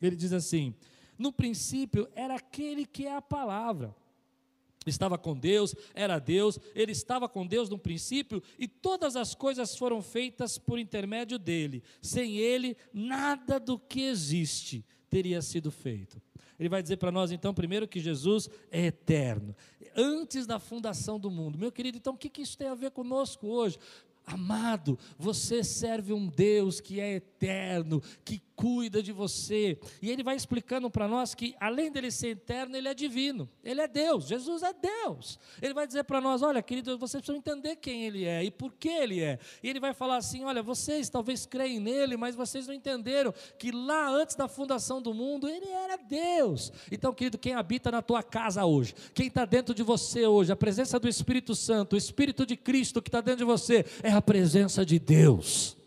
Ele 0.01 0.15
diz 0.15 0.31
assim: 0.31 0.73
No 1.17 1.33
princípio 1.33 2.07
era 2.15 2.35
aquele 2.35 2.85
que 2.85 3.05
é 3.05 3.15
a 3.15 3.21
palavra 3.21 3.93
estava 4.89 5.17
com 5.17 5.37
Deus, 5.37 5.75
era 5.93 6.19
Deus, 6.19 6.59
ele 6.75 6.91
estava 6.91 7.27
com 7.29 7.45
Deus 7.45 7.69
no 7.69 7.77
princípio 7.77 8.41
e 8.57 8.67
todas 8.67 9.15
as 9.15 9.35
coisas 9.35 9.75
foram 9.75 10.01
feitas 10.01 10.57
por 10.57 10.79
intermédio 10.79 11.37
dele. 11.39 11.83
Sem 12.01 12.37
ele, 12.37 12.75
nada 12.93 13.59
do 13.59 13.77
que 13.77 14.01
existe 14.01 14.85
teria 15.09 15.41
sido 15.41 15.71
feito. 15.71 16.21
Ele 16.59 16.69
vai 16.69 16.81
dizer 16.81 16.97
para 16.97 17.11
nós 17.11 17.31
então, 17.31 17.53
primeiro, 17.53 17.87
que 17.87 17.99
Jesus 17.99 18.49
é 18.71 18.85
eterno, 18.85 19.55
antes 19.95 20.45
da 20.45 20.59
fundação 20.59 21.19
do 21.19 21.29
mundo. 21.29 21.57
Meu 21.57 21.71
querido, 21.71 21.97
então 21.97 22.13
o 22.13 22.17
que, 22.17 22.41
isso 22.41 22.57
tem 22.57 22.67
a 22.67 22.75
ver 22.75 22.91
conosco 22.91 23.47
hoje? 23.47 23.77
Amado, 24.25 24.97
você 25.17 25.63
serve 25.63 26.13
um 26.13 26.27
Deus 26.27 26.79
que 26.79 26.99
é 26.99 27.15
eterno, 27.15 28.01
que 28.23 28.41
cuida 28.55 29.01
de 29.01 29.11
você. 29.11 29.77
E 30.01 30.09
ele 30.09 30.23
vai 30.23 30.35
explicando 30.35 30.89
para 30.89 31.07
nós 31.07 31.33
que, 31.33 31.55
além 31.59 31.91
dele 31.91 32.11
ser 32.11 32.29
eterno, 32.29 32.75
ele 32.75 32.87
é 32.87 32.93
divino. 32.93 33.49
Ele 33.63 33.81
é 33.81 33.87
Deus. 33.87 34.27
Jesus 34.27 34.63
é 34.63 34.73
Deus. 34.73 35.39
Ele 35.61 35.73
vai 35.73 35.87
dizer 35.87 36.03
para 36.03 36.21
nós: 36.21 36.41
olha, 36.41 36.61
querido, 36.61 36.97
vocês 36.97 37.21
precisam 37.21 37.37
entender 37.37 37.75
quem 37.77 38.05
ele 38.05 38.25
é 38.25 38.43
e 38.43 38.51
por 38.51 38.73
que 38.73 38.89
ele 38.89 39.21
é. 39.21 39.39
E 39.61 39.69
ele 39.69 39.79
vai 39.79 39.93
falar 39.93 40.17
assim: 40.17 40.43
olha, 40.43 40.61
vocês 40.61 41.09
talvez 41.09 41.45
creem 41.45 41.79
nele, 41.79 42.17
mas 42.17 42.35
vocês 42.35 42.67
não 42.67 42.73
entenderam 42.73 43.33
que 43.57 43.71
lá 43.71 44.09
antes 44.09 44.35
da 44.35 44.47
fundação 44.47 45.01
do 45.01 45.13
mundo, 45.13 45.47
ele 45.47 45.67
era 45.67 45.97
Deus. 45.97 46.71
Então, 46.91 47.13
querido, 47.13 47.37
quem 47.37 47.53
habita 47.53 47.91
na 47.91 48.01
tua 48.01 48.23
casa 48.23 48.65
hoje, 48.65 48.93
quem 49.13 49.27
está 49.27 49.45
dentro 49.45 49.73
de 49.73 49.83
você 49.83 50.27
hoje, 50.27 50.51
a 50.51 50.55
presença 50.55 50.99
do 50.99 51.07
Espírito 51.07 51.55
Santo, 51.55 51.93
o 51.93 51.97
Espírito 51.97 52.45
de 52.45 52.55
Cristo 52.55 53.01
que 53.01 53.09
está 53.09 53.21
dentro 53.21 53.39
de 53.39 53.45
você, 53.45 53.85
é 54.01 54.11
a 54.11 54.21
presença 54.21 54.85
de 54.85 54.99
Deus. 54.99 55.77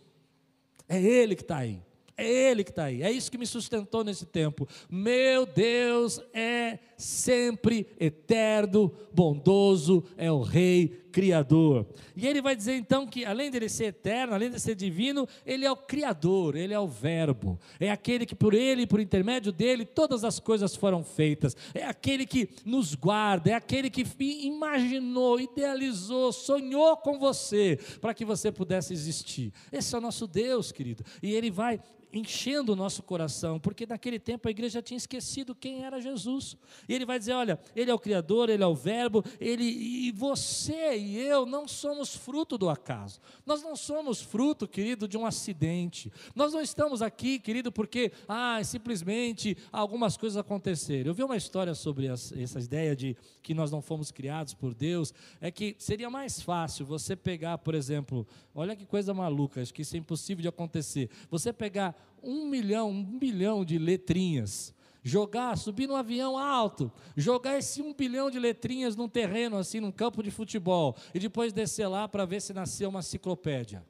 É 0.89 1.01
Ele 1.01 1.35
que 1.35 1.43
está 1.43 1.59
aí. 1.59 1.86
É 2.17 2.27
Ele 2.51 2.65
que 2.65 2.71
está 2.71 2.85
aí. 2.85 3.03
É 3.03 3.11
isso 3.11 3.31
que 3.31 3.37
me 3.37 3.47
sustentou 3.47 4.03
nesse 4.03 4.25
tempo. 4.25 4.67
Meu 4.89 5.45
Deus 5.45 6.21
é 6.33 6.79
sempre 6.97 7.87
eterno, 8.01 8.91
bondoso, 9.13 10.03
é 10.17 10.33
o 10.33 10.41
Rei 10.41 11.05
Criador. 11.17 11.87
E 12.15 12.27
ele 12.27 12.43
vai 12.43 12.55
dizer 12.55 12.75
então 12.75 13.07
que, 13.07 13.25
além 13.25 13.51
dele 13.51 13.71
ser 13.71 13.87
eterno, 13.87 14.35
além 14.35 14.51
de 14.51 14.61
ser 14.61 14.75
divino, 14.75 15.27
ele 15.47 15.65
é 15.65 15.73
o 15.73 15.75
Criador, 15.75 16.55
ele 16.55 16.75
é 16.75 16.79
o 16.79 16.87
Verbo. 16.87 17.59
É 17.81 17.91
aquele 17.91 18.27
que, 18.27 18.35
por 18.35 18.53
ele, 18.53 18.87
por 18.87 19.01
intermédio 19.01 19.51
dele, 19.51 19.87
todas 19.87 20.25
as 20.25 20.39
coisas 20.39 20.77
foram 20.77 21.03
feitas. 21.03 21.57
É 21.73 21.87
aquele 21.87 22.27
que 22.27 22.51
nos 22.67 22.95
guarda, 22.95 23.49
é 23.49 23.55
aquele 23.55 23.89
que 23.89 24.05
imaginou, 24.21 25.41
idealizou, 25.41 26.35
sonhou 26.35 26.99
com 26.99 27.19
você, 27.19 27.79
para 27.99 28.13
que 28.13 28.23
você 28.23 28.53
pudesse 28.53 28.93
existir. 28.93 29.55
Esse 29.73 29.95
é 29.95 29.99
o 29.99 30.03
nosso 30.03 30.27
Deus, 30.27 30.71
querido. 30.71 31.03
E 31.23 31.35
ele 31.35 31.51
vai 31.51 31.81
enchendo 32.13 32.73
o 32.73 32.77
nosso 32.77 33.03
coração, 33.03 33.59
porque 33.59 33.87
naquele 33.87 34.19
tempo 34.19 34.49
a 34.49 34.51
igreja 34.51 34.83
tinha 34.83 34.97
esquecido 34.97 35.55
quem 35.55 35.85
era 35.85 36.01
Jesus. 36.01 36.57
E 36.89 36.95
ele 36.95 37.05
vai 37.05 37.19
dizer: 37.19 37.33
olha, 37.33 37.59
ele 37.75 37.91
é 37.91 37.95
o 37.95 37.99
Criador, 37.99 38.49
ele 38.49 38.63
é 38.63 38.67
o 38.67 38.75
Verbo, 38.75 39.25
ele 39.41 39.65
e 39.65 40.13
você 40.13 40.97
e 41.07 41.17
eu 41.17 41.47
não 41.47 41.69
somos 41.69 42.15
fruto 42.15 42.59
do 42.59 42.69
acaso. 42.69 43.21
Nós 43.47 43.63
não 43.63 43.77
somos 43.77 44.21
fruto, 44.21 44.67
querido, 44.67 45.07
de 45.07 45.17
um 45.17 45.25
acidente. 45.25 46.13
Nós 46.35 46.53
não 46.53 46.61
estamos 46.61 47.01
aqui, 47.01 47.39
querido, 47.39 47.71
porque 47.71 48.13
ah, 48.27 48.61
simplesmente 48.65 49.57
algumas 49.71 50.17
coisas 50.17 50.37
aconteceram. 50.37 51.11
Eu 51.11 51.15
vi 51.15 51.23
uma 51.23 51.37
história 51.37 51.75
sobre 51.75 52.07
essa 52.07 52.59
ideia 52.59 52.97
de 52.97 53.17
que 53.43 53.55
nós 53.55 53.71
não 53.71 53.81
fomos 53.81 54.11
criados 54.11 54.53
por 54.53 54.75
Deus, 54.75 55.15
é 55.41 55.51
que 55.51 55.77
seria 55.79 56.11
mais 56.11 56.43
fácil 56.43 56.85
você 56.85 57.15
pegar, 57.15 57.59
por 57.59 57.75
exemplo, 57.75 58.27
olha 58.55 58.75
que 58.75 58.85
coisa 58.85 59.15
maluca, 59.15 59.63
acho 59.63 59.73
que 59.73 59.83
isso 59.83 59.95
é 59.95 59.99
impossível 59.99 60.43
de 60.43 60.49
acontecer. 60.49 61.09
Você 61.31 61.53
pegar 61.53 61.95
um 62.23 62.47
milhão, 62.47 62.91
um 62.91 63.19
bilhão 63.19 63.65
de 63.65 63.79
letrinhas, 63.79 64.75
jogar, 65.07 65.57
subir 65.57 65.87
num 65.87 65.95
avião 65.95 66.37
alto, 66.37 66.91
jogar 67.17 67.57
esse 67.57 67.81
um 67.81 67.95
bilhão 67.95 68.29
de 68.29 68.41
letrinhas 68.41 68.97
num 68.97 69.09
terreno 69.09 69.57
assim, 69.57 69.79
num 69.79 69.93
campo 69.93 70.21
de 70.21 70.33
futebol, 70.33 70.97
e 71.15 71.21
depois 71.21 71.53
descer 71.53 71.87
lá 71.87 72.09
para 72.09 72.25
ver 72.25 72.43
se 72.43 72.53
nasceu 72.53 72.89
uma 72.89 72.99
enciclopédia. 72.99 73.87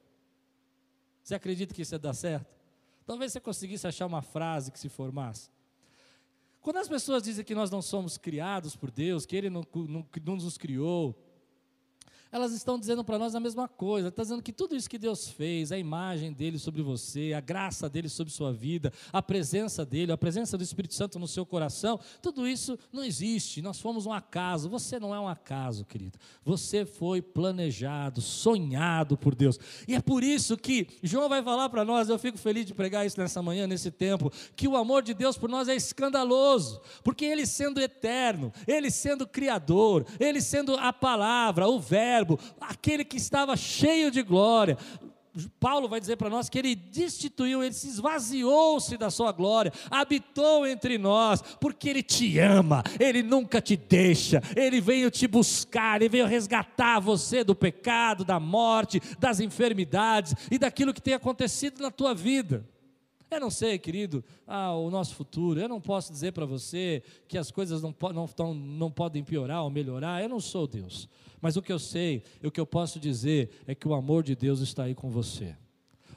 Você 1.23 1.33
acredita 1.33 1.73
que 1.73 1.81
isso 1.81 1.95
ia 1.95 1.99
dar 1.99 2.13
certo? 2.13 2.45
Talvez 3.03 3.31
você 3.31 3.39
conseguisse 3.39 3.87
achar 3.87 4.05
uma 4.05 4.21
frase 4.21 4.71
que 4.71 4.79
se 4.79 4.89
formasse. 4.89 5.49
Quando 6.61 6.77
as 6.77 6.87
pessoas 6.87 7.23
dizem 7.23 7.43
que 7.43 7.55
nós 7.55 7.71
não 7.71 7.81
somos 7.81 8.15
criados 8.15 8.75
por 8.75 8.91
Deus, 8.91 9.25
que 9.25 9.35
Ele 9.35 9.49
não, 9.49 9.65
não, 9.73 10.05
não 10.23 10.35
nos 10.35 10.55
criou, 10.55 11.17
elas 12.31 12.53
estão 12.53 12.79
dizendo 12.79 13.03
para 13.03 13.17
nós 13.17 13.35
a 13.35 13.39
mesma 13.39 13.67
coisa. 13.67 14.09
Está 14.09 14.23
dizendo 14.23 14.41
que 14.41 14.51
tudo 14.51 14.75
isso 14.75 14.89
que 14.89 14.97
Deus 14.97 15.27
fez, 15.27 15.71
a 15.71 15.77
imagem 15.77 16.33
dele 16.33 16.57
sobre 16.57 16.81
você, 16.81 17.33
a 17.35 17.39
graça 17.39 17.89
dele 17.89 18.09
sobre 18.09 18.33
sua 18.33 18.51
vida, 18.53 18.91
a 19.11 19.21
presença 19.21 19.85
dele, 19.85 20.11
a 20.11 20.17
presença 20.17 20.57
do 20.57 20.63
Espírito 20.63 20.93
Santo 20.93 21.19
no 21.19 21.27
seu 21.27 21.45
coração, 21.45 21.99
tudo 22.21 22.47
isso 22.47 22.77
não 22.91 23.03
existe. 23.03 23.61
Nós 23.61 23.79
fomos 23.79 24.05
um 24.05 24.13
acaso. 24.13 24.69
Você 24.69 24.99
não 24.99 25.13
é 25.13 25.19
um 25.19 25.27
acaso, 25.27 25.85
querido. 25.85 26.17
Você 26.43 26.85
foi 26.85 27.21
planejado, 27.21 28.21
sonhado 28.21 29.17
por 29.17 29.35
Deus. 29.35 29.59
E 29.87 29.95
é 29.95 30.01
por 30.01 30.23
isso 30.23 30.57
que 30.57 30.87
João 31.03 31.29
vai 31.29 31.41
falar 31.43 31.69
para 31.69 31.85
nós. 31.85 32.09
Eu 32.09 32.19
fico 32.19 32.37
feliz 32.37 32.65
de 32.65 32.73
pregar 32.73 33.05
isso 33.05 33.19
nessa 33.19 33.41
manhã, 33.41 33.67
nesse 33.67 33.91
tempo, 33.91 34.31
que 34.55 34.67
o 34.67 34.75
amor 34.75 35.03
de 35.03 35.13
Deus 35.13 35.37
por 35.37 35.49
nós 35.49 35.67
é 35.67 35.75
escandaloso, 35.75 36.81
porque 37.03 37.25
Ele 37.25 37.45
sendo 37.45 37.79
eterno, 37.79 38.51
Ele 38.67 38.89
sendo 38.89 39.27
criador, 39.27 40.05
Ele 40.19 40.41
sendo 40.41 40.75
a 40.75 40.91
palavra, 40.91 41.67
o 41.67 41.79
verbo 41.79 42.16
Verbo, 42.17 42.39
aquele 42.59 43.03
que 43.05 43.17
estava 43.17 43.55
cheio 43.55 44.09
de 44.09 44.23
glória. 44.23 44.77
Paulo 45.59 45.87
vai 45.87 45.99
dizer 45.99 46.15
para 46.15 46.31
nós 46.31 46.49
que 46.49 46.57
ele 46.57 46.73
destituiu, 46.73 47.63
ele 47.63 47.73
se 47.73 47.87
esvaziou-se 47.87 48.97
da 48.97 49.11
sua 49.11 49.31
glória, 49.31 49.71
habitou 49.91 50.65
entre 50.65 50.97
nós, 50.97 51.43
porque 51.61 51.89
ele 51.89 52.01
te 52.01 52.39
ama, 52.39 52.83
ele 52.99 53.21
nunca 53.21 53.61
te 53.61 53.77
deixa, 53.77 54.41
ele 54.55 54.81
veio 54.81 55.11
te 55.11 55.27
buscar, 55.27 56.01
ele 56.01 56.09
veio 56.09 56.25
resgatar 56.25 56.99
você 56.99 57.43
do 57.43 57.53
pecado, 57.53 58.25
da 58.25 58.39
morte, 58.39 58.99
das 59.19 59.39
enfermidades 59.39 60.33
e 60.49 60.57
daquilo 60.57 60.91
que 60.91 61.01
tem 61.01 61.13
acontecido 61.13 61.83
na 61.83 61.91
tua 61.91 62.15
vida. 62.15 62.65
Eu 63.29 63.41
não 63.41 63.49
sei, 63.49 63.77
querido, 63.77 64.23
ah, 64.45 64.73
o 64.73 64.89
nosso 64.89 65.13
futuro. 65.15 65.59
Eu 65.59 65.67
não 65.67 65.81
posso 65.81 66.11
dizer 66.11 66.31
para 66.31 66.45
você 66.45 67.03
que 67.27 67.37
as 67.37 67.51
coisas 67.51 67.81
não, 67.81 67.93
não, 68.13 68.53
não 68.53 68.91
podem 68.91 69.23
piorar 69.23 69.63
ou 69.63 69.69
melhorar. 69.69 70.23
Eu 70.23 70.29
não 70.29 70.39
sou 70.39 70.65
Deus. 70.65 71.09
Mas 71.41 71.57
o 71.57 71.61
que 71.61 71.71
eu 71.71 71.79
sei, 71.79 72.23
o 72.43 72.49
que 72.49 72.59
eu 72.59 72.65
posso 72.65 72.99
dizer 72.99 73.49
é 73.67 73.75
que 73.75 73.87
o 73.87 73.93
amor 73.93 74.23
de 74.23 74.35
Deus 74.35 74.61
está 74.61 74.83
aí 74.83 74.95
com 74.95 75.09
você. 75.09 75.55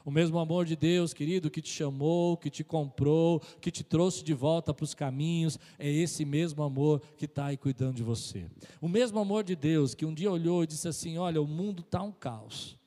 O 0.03 0.09
mesmo 0.09 0.39
amor 0.39 0.65
de 0.65 0.75
Deus, 0.75 1.13
querido, 1.13 1.51
que 1.51 1.61
te 1.61 1.69
chamou, 1.69 2.35
que 2.35 2.49
te 2.49 2.63
comprou, 2.63 3.39
que 3.59 3.69
te 3.69 3.83
trouxe 3.83 4.23
de 4.23 4.33
volta 4.33 4.73
para 4.73 4.83
os 4.83 4.95
caminhos, 4.95 5.59
é 5.77 5.89
esse 5.89 6.25
mesmo 6.25 6.63
amor 6.63 7.01
que 7.17 7.25
está 7.25 7.47
aí 7.47 7.57
cuidando 7.57 7.95
de 7.97 8.03
você. 8.03 8.49
O 8.81 8.87
mesmo 8.87 9.19
amor 9.19 9.43
de 9.43 9.55
Deus 9.55 9.93
que 9.93 10.05
um 10.05 10.13
dia 10.13 10.31
olhou 10.31 10.63
e 10.63 10.67
disse 10.67 10.87
assim: 10.87 11.17
Olha, 11.19 11.41
o 11.41 11.47
mundo 11.47 11.81
está 11.81 12.01
um 12.01 12.11
caos, 12.11 12.77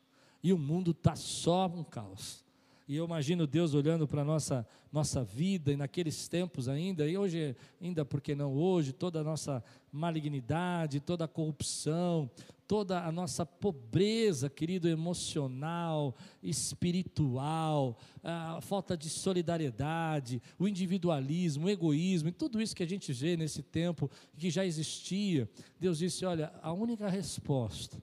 e 0.42 0.52
o 0.52 0.58
mundo 0.58 0.90
está 0.90 1.14
só 1.14 1.66
um 1.66 1.84
caos. 1.84 2.43
E 2.86 2.96
eu 2.96 3.06
imagino 3.06 3.46
Deus 3.46 3.72
olhando 3.72 4.06
para 4.06 4.20
a 4.20 4.24
nossa, 4.24 4.66
nossa 4.92 5.24
vida 5.24 5.72
e 5.72 5.76
naqueles 5.76 6.28
tempos 6.28 6.68
ainda, 6.68 7.08
e 7.08 7.16
hoje, 7.16 7.56
ainda 7.80 8.04
porque 8.04 8.34
não 8.34 8.54
hoje, 8.54 8.92
toda 8.92 9.20
a 9.20 9.24
nossa 9.24 9.64
malignidade, 9.90 11.00
toda 11.00 11.24
a 11.24 11.28
corrupção, 11.28 12.30
toda 12.68 13.02
a 13.02 13.10
nossa 13.10 13.46
pobreza, 13.46 14.50
querido, 14.50 14.86
emocional, 14.86 16.14
espiritual, 16.42 17.98
a 18.22 18.60
falta 18.60 18.94
de 18.96 19.08
solidariedade, 19.08 20.42
o 20.58 20.68
individualismo, 20.68 21.66
o 21.66 21.70
egoísmo, 21.70 22.28
e 22.28 22.32
tudo 22.32 22.60
isso 22.60 22.76
que 22.76 22.82
a 22.82 22.88
gente 22.88 23.14
vê 23.14 23.34
nesse 23.34 23.62
tempo, 23.62 24.10
que 24.36 24.50
já 24.50 24.64
existia. 24.64 25.48
Deus 25.80 25.98
disse: 25.98 26.26
olha, 26.26 26.52
a 26.62 26.70
única 26.70 27.08
resposta, 27.08 27.96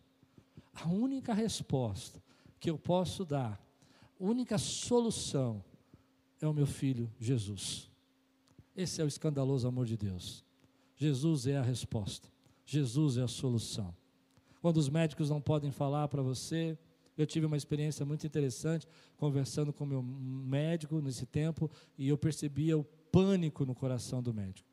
a 0.74 0.88
única 0.88 1.36
resposta 1.36 2.20
que 2.60 2.70
eu 2.70 2.80
posso 2.80 3.24
dar 3.24 3.62
única 4.24 4.58
solução 4.58 5.64
é 6.40 6.48
o 6.48 6.54
meu 6.54 6.66
filho 6.66 7.12
Jesus. 7.20 7.90
Esse 8.76 9.02
é 9.02 9.04
o 9.04 9.08
escandaloso 9.08 9.68
amor 9.68 9.86
de 9.86 9.98
Deus. 9.98 10.44
Jesus 10.96 11.48
é 11.48 11.58
a 11.58 11.62
resposta. 11.62 12.30
Jesus 12.66 13.18
é 13.18 13.22
a 13.24 13.28
solução. 13.28 13.96
Quando 14.62 14.78
os 14.78 14.90
médicos 14.90 15.30
não 15.30 15.42
podem 15.42 15.72
falar 15.72 16.08
para 16.08 16.22
você, 16.22 16.78
Eu 17.18 17.26
tive 17.26 17.46
uma 17.46 17.58
experiência 17.58 18.06
muito 18.06 18.26
interessante 18.26 18.88
conversando 19.18 19.74
com 19.74 19.86
meu 19.86 20.02
médico 20.02 21.00
nesse 21.02 21.26
tempo 21.26 21.70
e 21.98 22.08
eu 22.08 22.18
percebia 22.18 22.78
o 22.78 22.84
pânico 22.84 23.66
no 23.66 23.76
coração 23.76 24.24
do 24.24 24.34
médico. 24.34 24.68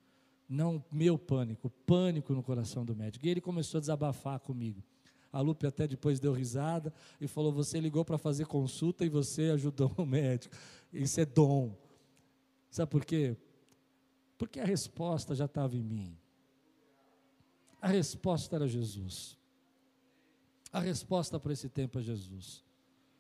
Não 0.49 0.83
meu 0.91 1.19
pânico, 1.19 1.69
pânico 1.85 2.33
no 2.33 2.43
coração 2.43 2.85
do 2.85 2.97
médico. 2.97 3.27
E 3.27 3.29
ele 3.29 3.41
começou 3.41 3.79
a 3.79 3.81
desabafar 3.81 4.41
comigo. 4.41 4.83
A 5.33 5.41
Lupe 5.41 5.67
até 5.67 5.87
depois 5.87 6.19
deu 6.19 6.33
risada 6.33 6.93
e 7.21 7.29
falou: 7.29 7.53
Você 7.53 7.81
ligou 7.81 8.05
para 8.05 8.19
fazer 8.19 8.47
consulta 8.47 9.05
e 9.05 9.09
você 9.09 9.51
ajudou 9.51 9.93
o 9.97 10.07
médico. 10.07 10.55
Isso 10.93 11.21
é 11.21 11.25
dom. 11.25 11.77
Sabe 12.71 12.91
por 12.91 13.05
quê? 13.05 13.37
Porque 14.37 14.61
a 14.61 14.65
resposta 14.65 15.35
já 15.35 15.45
estava 15.45 15.77
em 15.77 15.83
mim. 15.83 16.17
A 17.81 17.89
resposta 17.89 18.57
era 18.57 18.67
Jesus. 18.67 19.37
A 20.73 20.81
resposta 20.81 21.39
para 21.39 21.53
esse 21.53 21.69
tempo 21.69 21.99
é 21.99 22.03
Jesus. 22.03 22.65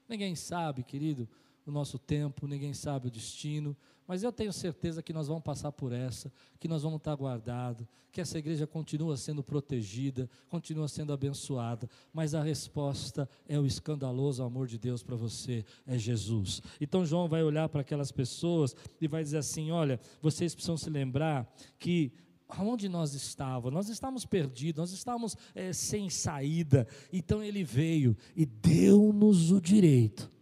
Ninguém 0.08 0.34
sabe, 0.34 0.82
querido, 0.82 1.28
o 1.68 1.72
nosso 1.72 1.98
tempo, 1.98 2.46
ninguém 2.46 2.72
sabe 2.72 3.08
o 3.08 3.10
destino, 3.10 3.76
mas 4.06 4.22
eu 4.22 4.32
tenho 4.32 4.52
certeza 4.52 5.02
que 5.02 5.12
nós 5.12 5.28
vamos 5.28 5.42
passar 5.42 5.70
por 5.70 5.92
essa, 5.92 6.32
que 6.58 6.66
nós 6.66 6.82
vamos 6.82 6.96
estar 6.96 7.14
guardados, 7.14 7.86
que 8.10 8.22
essa 8.22 8.38
igreja 8.38 8.66
continua 8.66 9.18
sendo 9.18 9.42
protegida, 9.42 10.30
continua 10.48 10.88
sendo 10.88 11.12
abençoada, 11.12 11.88
mas 12.10 12.34
a 12.34 12.42
resposta 12.42 13.28
é 13.46 13.58
o 13.60 13.66
escandaloso 13.66 14.42
amor 14.42 14.66
de 14.66 14.78
Deus 14.78 15.02
para 15.02 15.14
você, 15.14 15.62
é 15.86 15.98
Jesus. 15.98 16.62
Então 16.80 17.04
João 17.04 17.28
vai 17.28 17.42
olhar 17.42 17.68
para 17.68 17.82
aquelas 17.82 18.10
pessoas 18.10 18.74
e 18.98 19.06
vai 19.06 19.22
dizer 19.22 19.38
assim: 19.38 19.70
olha, 19.70 20.00
vocês 20.22 20.54
precisam 20.54 20.78
se 20.78 20.88
lembrar 20.88 21.46
que 21.78 22.10
aonde 22.48 22.88
nós 22.88 23.12
estávamos? 23.12 23.74
Nós 23.74 23.90
estávamos 23.90 24.24
perdidos, 24.24 24.80
nós 24.80 24.92
estávamos 24.92 25.36
é, 25.54 25.74
sem 25.74 26.08
saída. 26.08 26.88
Então 27.12 27.44
ele 27.44 27.62
veio 27.62 28.16
e 28.34 28.46
deu-nos 28.46 29.52
o 29.52 29.60
direito. 29.60 30.37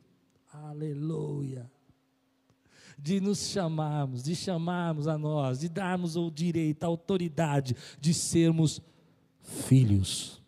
Aleluia 0.68 1.70
de 2.98 3.20
nos 3.20 3.50
chamarmos, 3.50 4.22
de 4.22 4.34
chamarmos 4.34 5.06
a 5.06 5.18
nós, 5.18 5.60
de 5.60 5.68
darmos 5.68 6.16
o 6.16 6.30
direito, 6.30 6.82
a 6.84 6.86
autoridade 6.86 7.76
de 8.00 8.14
sermos 8.14 8.80
filhos. 9.38 10.42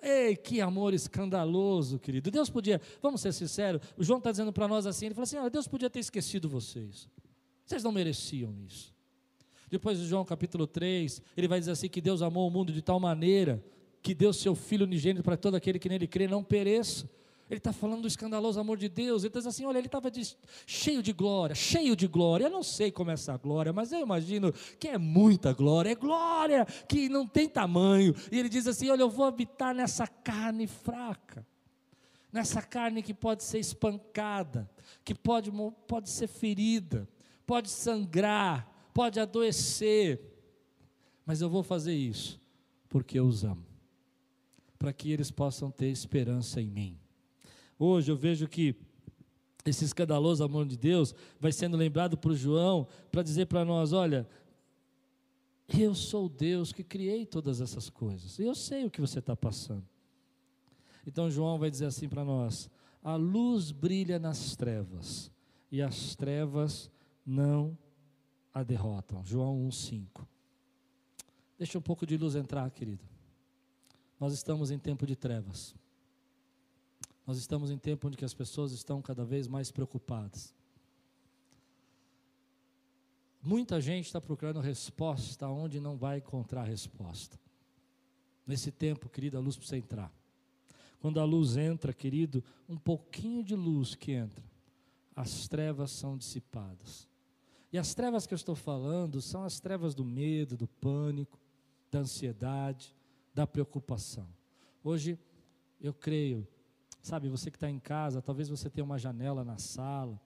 Ei, 0.00 0.36
que 0.36 0.60
amor 0.60 0.94
escandaloso, 0.94 1.98
querido. 1.98 2.30
Deus 2.30 2.50
podia, 2.50 2.80
vamos 3.00 3.20
ser 3.20 3.32
sinceros, 3.32 3.82
o 3.96 4.04
João 4.04 4.18
está 4.18 4.30
dizendo 4.30 4.52
para 4.52 4.68
nós 4.68 4.86
assim: 4.86 5.06
ele 5.06 5.14
falou 5.14 5.24
assim, 5.24 5.36
olha, 5.36 5.50
Deus 5.50 5.66
podia 5.66 5.90
ter 5.90 6.00
esquecido 6.00 6.48
vocês. 6.48 7.08
Vocês 7.64 7.82
não 7.82 7.92
mereciam 7.92 8.54
isso. 8.66 8.94
Depois 9.70 9.98
de 9.98 10.06
João 10.06 10.24
capítulo 10.24 10.66
3, 10.66 11.20
ele 11.36 11.48
vai 11.48 11.58
dizer 11.58 11.72
assim: 11.72 11.88
que 11.88 12.00
Deus 12.00 12.22
amou 12.22 12.46
o 12.46 12.50
mundo 12.50 12.72
de 12.72 12.80
tal 12.80 12.98
maneira 12.98 13.62
que 14.00 14.14
deu 14.14 14.32
seu 14.32 14.54
Filho 14.54 14.84
unigênito 14.86 15.22
para 15.22 15.36
todo 15.36 15.56
aquele 15.56 15.78
que 15.78 15.88
nele 15.88 16.06
crê 16.06 16.28
não 16.28 16.42
pereça, 16.42 17.10
ele 17.50 17.58
está 17.58 17.72
falando 17.72 18.02
do 18.02 18.08
escandaloso 18.08 18.60
amor 18.60 18.76
de 18.76 18.88
Deus. 18.88 19.24
Ele 19.24 19.34
está 19.34 19.48
assim: 19.48 19.64
olha, 19.64 19.78
ele 19.78 19.86
estava 19.86 20.10
cheio 20.66 21.02
de 21.02 21.12
glória, 21.12 21.54
cheio 21.54 21.96
de 21.96 22.06
glória. 22.06 22.44
Eu 22.44 22.50
não 22.50 22.62
sei 22.62 22.92
como 22.92 23.10
é 23.10 23.14
essa 23.14 23.36
glória, 23.36 23.72
mas 23.72 23.90
eu 23.90 24.00
imagino 24.00 24.52
que 24.78 24.88
é 24.88 24.98
muita 24.98 25.52
glória, 25.52 25.90
é 25.90 25.94
glória 25.94 26.66
que 26.88 27.08
não 27.08 27.26
tem 27.26 27.48
tamanho. 27.48 28.14
E 28.30 28.38
ele 28.38 28.48
diz 28.48 28.66
assim: 28.66 28.90
olha, 28.90 29.00
eu 29.00 29.10
vou 29.10 29.24
habitar 29.24 29.74
nessa 29.74 30.06
carne 30.06 30.66
fraca, 30.66 31.46
nessa 32.30 32.60
carne 32.60 33.02
que 33.02 33.14
pode 33.14 33.42
ser 33.42 33.58
espancada, 33.58 34.70
que 35.02 35.14
pode, 35.14 35.50
pode 35.86 36.10
ser 36.10 36.26
ferida, 36.26 37.08
pode 37.46 37.70
sangrar, 37.70 38.70
pode 38.92 39.18
adoecer. 39.18 40.20
Mas 41.24 41.40
eu 41.40 41.48
vou 41.48 41.62
fazer 41.62 41.94
isso 41.94 42.38
porque 42.88 43.18
eu 43.18 43.26
os 43.26 43.44
amo, 43.44 43.66
para 44.78 44.92
que 44.92 45.12
eles 45.12 45.30
possam 45.30 45.70
ter 45.70 45.88
esperança 45.88 46.60
em 46.60 46.66
mim. 46.66 46.98
Hoje 47.78 48.10
eu 48.10 48.16
vejo 48.16 48.48
que 48.48 48.74
esse 49.64 49.84
escandaloso 49.84 50.42
amor 50.42 50.66
de 50.66 50.76
Deus 50.76 51.14
vai 51.38 51.52
sendo 51.52 51.76
lembrado 51.76 52.16
por 52.16 52.34
João 52.34 52.86
para 53.10 53.22
dizer 53.22 53.46
para 53.46 53.64
nós: 53.64 53.92
olha, 53.92 54.28
eu 55.78 55.94
sou 55.94 56.28
Deus 56.28 56.72
que 56.72 56.82
criei 56.82 57.26
todas 57.26 57.60
essas 57.60 57.88
coisas, 57.90 58.38
eu 58.38 58.54
sei 58.54 58.84
o 58.84 58.90
que 58.90 59.00
você 59.00 59.18
está 59.18 59.36
passando. 59.36 59.86
Então 61.06 61.30
João 61.30 61.58
vai 61.58 61.70
dizer 61.70 61.86
assim 61.86 62.08
para 62.08 62.24
nós: 62.24 62.68
a 63.02 63.14
luz 63.16 63.70
brilha 63.70 64.18
nas 64.18 64.56
trevas, 64.56 65.30
e 65.70 65.80
as 65.80 66.16
trevas 66.16 66.90
não 67.24 67.76
a 68.52 68.62
derrotam. 68.62 69.24
João 69.24 69.68
1,5. 69.68 70.26
Deixa 71.58 71.78
um 71.78 71.82
pouco 71.82 72.06
de 72.06 72.16
luz 72.16 72.34
entrar, 72.34 72.70
querido. 72.70 73.04
Nós 74.18 74.32
estamos 74.32 74.70
em 74.70 74.78
tempo 74.78 75.06
de 75.06 75.14
trevas. 75.14 75.74
Nós 77.28 77.36
estamos 77.36 77.70
em 77.70 77.76
tempo 77.76 78.08
onde 78.08 78.24
as 78.24 78.32
pessoas 78.32 78.72
estão 78.72 79.02
cada 79.02 79.22
vez 79.22 79.46
mais 79.46 79.70
preocupadas. 79.70 80.54
Muita 83.42 83.82
gente 83.82 84.06
está 84.06 84.18
procurando 84.18 84.60
resposta 84.60 85.46
onde 85.46 85.78
não 85.78 85.94
vai 85.94 86.16
encontrar 86.16 86.64
resposta. 86.64 87.38
Nesse 88.46 88.72
tempo, 88.72 89.10
querido, 89.10 89.36
a 89.36 89.40
luz 89.40 89.58
precisa 89.58 89.76
entrar. 89.76 90.10
Quando 91.00 91.20
a 91.20 91.24
luz 91.24 91.58
entra, 91.58 91.92
querido, 91.92 92.42
um 92.66 92.78
pouquinho 92.78 93.44
de 93.44 93.54
luz 93.54 93.94
que 93.94 94.12
entra, 94.12 94.42
as 95.14 95.46
trevas 95.46 95.90
são 95.90 96.16
dissipadas. 96.16 97.06
E 97.70 97.76
as 97.76 97.94
trevas 97.94 98.26
que 98.26 98.32
eu 98.32 98.36
estou 98.36 98.54
falando 98.54 99.20
são 99.20 99.44
as 99.44 99.60
trevas 99.60 99.94
do 99.94 100.02
medo, 100.02 100.56
do 100.56 100.66
pânico, 100.66 101.38
da 101.90 101.98
ansiedade, 101.98 102.96
da 103.34 103.46
preocupação. 103.46 104.26
Hoje, 104.82 105.18
eu 105.78 105.92
creio 105.92 106.48
Sabe, 107.02 107.28
você 107.28 107.50
que 107.50 107.56
está 107.56 107.70
em 107.70 107.78
casa, 107.78 108.20
talvez 108.20 108.48
você 108.48 108.68
tenha 108.68 108.84
uma 108.84 108.98
janela 108.98 109.44
na 109.44 109.58
sala, 109.58 110.20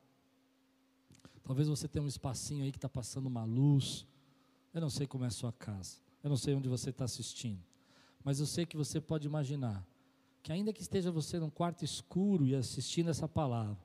talvez 1.44 1.68
você 1.68 1.86
tenha 1.86 2.02
um 2.02 2.08
espacinho 2.08 2.64
aí 2.64 2.72
que 2.72 2.78
está 2.78 2.88
passando 2.88 3.26
uma 3.26 3.44
luz. 3.44 4.06
Eu 4.72 4.80
não 4.80 4.90
sei 4.90 5.06
como 5.06 5.24
é 5.24 5.28
a 5.28 5.30
sua 5.30 5.52
casa, 5.52 5.98
eu 6.22 6.30
não 6.30 6.36
sei 6.36 6.54
onde 6.54 6.68
você 6.68 6.90
está 6.90 7.04
assistindo, 7.04 7.62
mas 8.24 8.40
eu 8.40 8.46
sei 8.46 8.64
que 8.64 8.76
você 8.76 9.00
pode 9.00 9.26
imaginar 9.26 9.86
que, 10.42 10.52
ainda 10.52 10.72
que 10.72 10.82
esteja 10.82 11.10
você 11.10 11.38
num 11.38 11.50
quarto 11.50 11.84
escuro 11.84 12.46
e 12.46 12.54
assistindo 12.54 13.10
essa 13.10 13.28
palavra, 13.28 13.78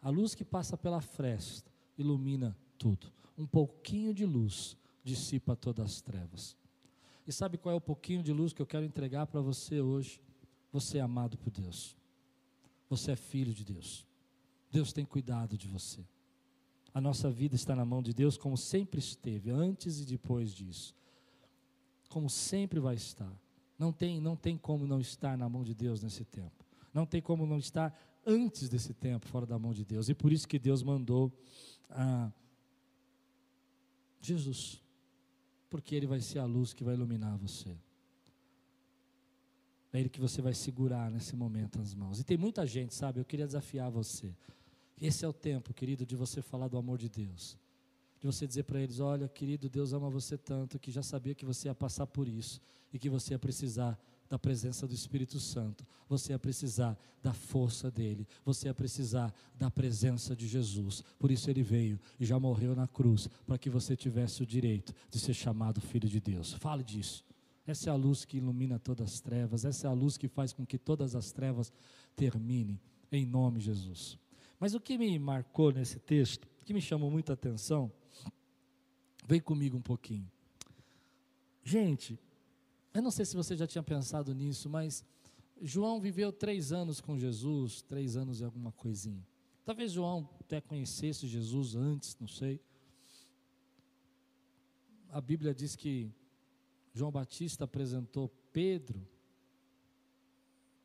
a 0.00 0.08
luz 0.08 0.34
que 0.34 0.44
passa 0.44 0.76
pela 0.76 1.00
fresta 1.00 1.70
ilumina 1.98 2.56
tudo. 2.78 3.12
Um 3.36 3.46
pouquinho 3.46 4.14
de 4.14 4.24
luz 4.24 4.76
dissipa 5.04 5.56
todas 5.56 5.84
as 5.84 6.00
trevas. 6.00 6.56
E 7.26 7.32
sabe 7.32 7.58
qual 7.58 7.74
é 7.74 7.76
o 7.76 7.80
pouquinho 7.80 8.22
de 8.22 8.32
luz 8.32 8.52
que 8.52 8.62
eu 8.62 8.66
quero 8.66 8.86
entregar 8.86 9.26
para 9.26 9.40
você 9.40 9.80
hoje? 9.80 10.20
Você 10.72 10.98
é 10.98 11.00
amado 11.00 11.36
por 11.36 11.50
Deus. 11.50 11.97
Você 12.88 13.12
é 13.12 13.16
filho 13.16 13.52
de 13.52 13.64
Deus. 13.64 14.06
Deus 14.70 14.92
tem 14.92 15.04
cuidado 15.04 15.56
de 15.56 15.66
você. 15.68 16.04
A 16.92 17.00
nossa 17.00 17.30
vida 17.30 17.54
está 17.54 17.76
na 17.76 17.84
mão 17.84 18.02
de 18.02 18.12
Deus, 18.12 18.36
como 18.36 18.56
sempre 18.56 18.98
esteve, 18.98 19.50
antes 19.50 20.00
e 20.00 20.04
depois 20.04 20.54
disso. 20.54 20.94
Como 22.08 22.28
sempre 22.28 22.80
vai 22.80 22.94
estar. 22.94 23.32
Não 23.78 23.92
tem, 23.92 24.20
não 24.20 24.34
tem 24.34 24.56
como 24.56 24.86
não 24.86 25.00
estar 25.00 25.36
na 25.36 25.48
mão 25.48 25.62
de 25.62 25.74
Deus 25.74 26.02
nesse 26.02 26.24
tempo. 26.24 26.64
Não 26.92 27.06
tem 27.06 27.20
como 27.20 27.46
não 27.46 27.58
estar 27.58 27.96
antes 28.26 28.68
desse 28.68 28.92
tempo 28.92 29.26
fora 29.28 29.46
da 29.46 29.58
mão 29.58 29.72
de 29.72 29.84
Deus. 29.84 30.08
E 30.08 30.14
por 30.14 30.32
isso 30.32 30.48
que 30.48 30.58
Deus 30.58 30.82
mandou 30.82 31.32
ah, 31.90 32.32
Jesus. 34.20 34.82
Porque 35.70 35.94
Ele 35.94 36.06
vai 36.06 36.20
ser 36.20 36.38
a 36.38 36.44
luz 36.44 36.72
que 36.72 36.82
vai 36.82 36.94
iluminar 36.94 37.36
você. 37.36 37.76
É 39.92 39.98
Ele 39.98 40.08
que 40.08 40.20
você 40.20 40.42
vai 40.42 40.54
segurar 40.54 41.10
nesse 41.10 41.34
momento 41.34 41.78
nas 41.78 41.94
mãos. 41.94 42.20
E 42.20 42.24
tem 42.24 42.36
muita 42.36 42.66
gente, 42.66 42.94
sabe? 42.94 43.20
Eu 43.20 43.24
queria 43.24 43.46
desafiar 43.46 43.90
você. 43.90 44.34
Esse 45.00 45.24
é 45.24 45.28
o 45.28 45.32
tempo, 45.32 45.72
querido, 45.72 46.04
de 46.04 46.16
você 46.16 46.42
falar 46.42 46.68
do 46.68 46.76
amor 46.76 46.98
de 46.98 47.08
Deus. 47.08 47.56
De 48.20 48.26
você 48.26 48.46
dizer 48.46 48.64
para 48.64 48.80
eles: 48.80 49.00
Olha, 49.00 49.28
querido, 49.28 49.68
Deus 49.68 49.92
ama 49.92 50.10
você 50.10 50.36
tanto 50.36 50.78
que 50.78 50.90
já 50.90 51.02
sabia 51.02 51.34
que 51.34 51.44
você 51.44 51.68
ia 51.68 51.74
passar 51.74 52.06
por 52.06 52.28
isso 52.28 52.60
e 52.92 52.98
que 52.98 53.08
você 53.08 53.34
ia 53.34 53.38
precisar 53.38 53.98
da 54.28 54.38
presença 54.38 54.86
do 54.86 54.94
Espírito 54.94 55.40
Santo, 55.40 55.86
você 56.08 56.32
ia 56.32 56.38
precisar 56.38 56.98
da 57.22 57.32
força 57.32 57.90
dele, 57.90 58.26
você 58.44 58.68
ia 58.68 58.74
precisar 58.74 59.32
da 59.54 59.70
presença 59.70 60.36
de 60.36 60.46
Jesus. 60.46 61.02
Por 61.18 61.30
isso 61.30 61.48
ele 61.48 61.62
veio 61.62 61.98
e 62.20 62.26
já 62.26 62.38
morreu 62.38 62.76
na 62.76 62.86
cruz, 62.86 63.28
para 63.46 63.56
que 63.56 63.70
você 63.70 63.96
tivesse 63.96 64.42
o 64.42 64.46
direito 64.46 64.92
de 65.10 65.18
ser 65.18 65.34
chamado 65.34 65.80
filho 65.80 66.08
de 66.08 66.20
Deus. 66.20 66.52
Fale 66.52 66.84
disso. 66.84 67.24
Essa 67.68 67.90
é 67.90 67.92
a 67.92 67.96
luz 67.96 68.24
que 68.24 68.38
ilumina 68.38 68.78
todas 68.78 69.12
as 69.12 69.20
trevas, 69.20 69.62
essa 69.62 69.86
é 69.86 69.90
a 69.90 69.92
luz 69.92 70.16
que 70.16 70.26
faz 70.26 70.54
com 70.54 70.64
que 70.64 70.78
todas 70.78 71.14
as 71.14 71.30
trevas 71.32 71.70
terminem, 72.16 72.80
em 73.12 73.26
nome 73.26 73.58
de 73.58 73.66
Jesus. 73.66 74.18
Mas 74.58 74.72
o 74.72 74.80
que 74.80 74.96
me 74.96 75.18
marcou 75.18 75.70
nesse 75.70 75.98
texto, 75.98 76.48
o 76.62 76.64
que 76.64 76.72
me 76.72 76.80
chamou 76.80 77.10
muita 77.10 77.34
atenção, 77.34 77.92
vem 79.26 79.38
comigo 79.38 79.76
um 79.76 79.82
pouquinho. 79.82 80.26
Gente, 81.62 82.18
eu 82.94 83.02
não 83.02 83.10
sei 83.10 83.26
se 83.26 83.36
você 83.36 83.54
já 83.54 83.66
tinha 83.66 83.82
pensado 83.82 84.34
nisso, 84.34 84.70
mas 84.70 85.04
João 85.60 86.00
viveu 86.00 86.32
três 86.32 86.72
anos 86.72 87.02
com 87.02 87.18
Jesus, 87.18 87.82
três 87.82 88.16
anos 88.16 88.40
e 88.40 88.44
alguma 88.44 88.72
coisinha. 88.72 89.28
Talvez 89.62 89.92
João 89.92 90.26
até 90.40 90.58
conhecesse 90.58 91.26
Jesus 91.26 91.76
antes, 91.76 92.16
não 92.18 92.28
sei. 92.28 92.62
A 95.10 95.20
Bíblia 95.20 95.54
diz 95.54 95.76
que 95.76 96.10
João 96.98 97.12
Batista 97.12 97.64
apresentou 97.64 98.28
Pedro 98.52 99.06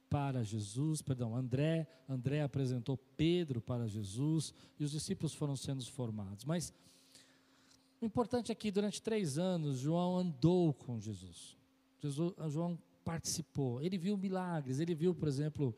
para 0.09 0.43
Jesus, 0.43 1.01
perdão, 1.01 1.35
André, 1.35 1.87
André 2.07 2.43
apresentou 2.43 2.95
Pedro 3.17 3.59
para 3.59 3.87
Jesus 3.87 4.53
e 4.79 4.83
os 4.83 4.91
discípulos 4.91 5.33
foram 5.33 5.55
sendo 5.55 5.83
formados. 5.85 6.45
Mas 6.45 6.71
o 7.99 8.05
importante 8.05 8.51
é 8.51 8.55
que 8.55 8.69
durante 8.69 9.01
três 9.01 9.39
anos 9.39 9.79
João 9.79 10.19
andou 10.19 10.71
com 10.71 10.99
Jesus. 10.99 11.57
Jesus 11.99 12.33
João 12.49 12.77
participou, 13.03 13.81
ele 13.81 13.97
viu 13.97 14.15
milagres, 14.15 14.79
ele 14.79 14.93
viu, 14.93 15.15
por 15.15 15.27
exemplo, 15.27 15.75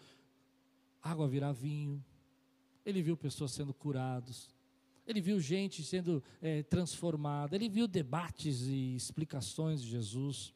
água 1.02 1.30
virar 1.30 1.54
vinho, 1.54 2.04
ele 2.86 3.02
viu 3.02 3.15
pessoas 3.15 3.52
sendo 3.52 3.74
curadas, 3.74 4.50
ele 5.08 5.22
viu 5.22 5.39
gente 5.39 5.84
sendo 5.84 6.24
é, 6.41 6.63
transformada, 6.63 7.56
ele 7.56 7.70
viu 7.70 7.88
debates 7.88 8.62
e 8.62 8.96
explicações 8.96 9.82
de 9.82 9.89
Jesus. 9.89 10.54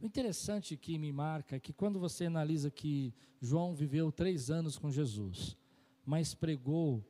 O 0.00 0.06
interessante 0.06 0.76
que 0.76 0.98
me 0.98 1.12
marca 1.12 1.56
é 1.56 1.60
que 1.60 1.72
quando 1.72 2.00
você 2.00 2.26
analisa 2.26 2.70
que 2.70 3.14
João 3.40 3.74
viveu 3.74 4.10
três 4.10 4.50
anos 4.50 4.76
com 4.76 4.90
Jesus, 4.90 5.56
mas 6.04 6.34
pregou 6.34 7.04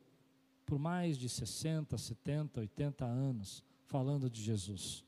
por 0.65 0.77
mais 0.77 1.17
de 1.17 1.27
60, 1.27 1.97
70, 1.97 2.59
80 2.61 3.05
anos 3.05 3.63
falando 3.85 4.29
de 4.29 4.41
Jesus. 4.41 5.03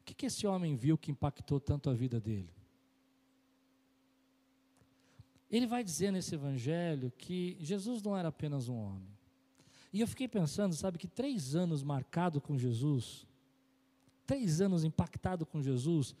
O 0.00 0.04
que, 0.04 0.14
que 0.14 0.26
esse 0.26 0.46
homem 0.46 0.76
viu 0.76 0.98
que 0.98 1.10
impactou 1.10 1.58
tanto 1.58 1.88
a 1.88 1.94
vida 1.94 2.20
dele? 2.20 2.50
Ele 5.50 5.66
vai 5.66 5.82
dizer 5.82 6.10
nesse 6.10 6.34
evangelho 6.34 7.12
que 7.16 7.56
Jesus 7.60 8.02
não 8.02 8.16
era 8.16 8.28
apenas 8.28 8.68
um 8.68 8.76
homem. 8.76 9.13
E 9.94 10.00
eu 10.00 10.08
fiquei 10.08 10.26
pensando, 10.26 10.74
sabe, 10.74 10.98
que 10.98 11.06
três 11.06 11.54
anos 11.54 11.80
marcado 11.84 12.40
com 12.40 12.58
Jesus, 12.58 13.24
três 14.26 14.60
anos 14.60 14.82
impactado 14.82 15.46
com 15.46 15.62
Jesus, 15.62 16.16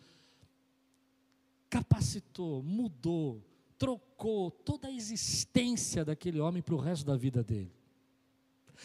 capacitou, 1.68 2.62
mudou, 2.62 3.42
trocou 3.76 4.48
toda 4.48 4.86
a 4.86 4.92
existência 4.92 6.04
daquele 6.04 6.38
homem 6.38 6.62
para 6.62 6.76
o 6.76 6.78
resto 6.78 7.04
da 7.04 7.16
vida 7.16 7.42
dele. 7.42 7.74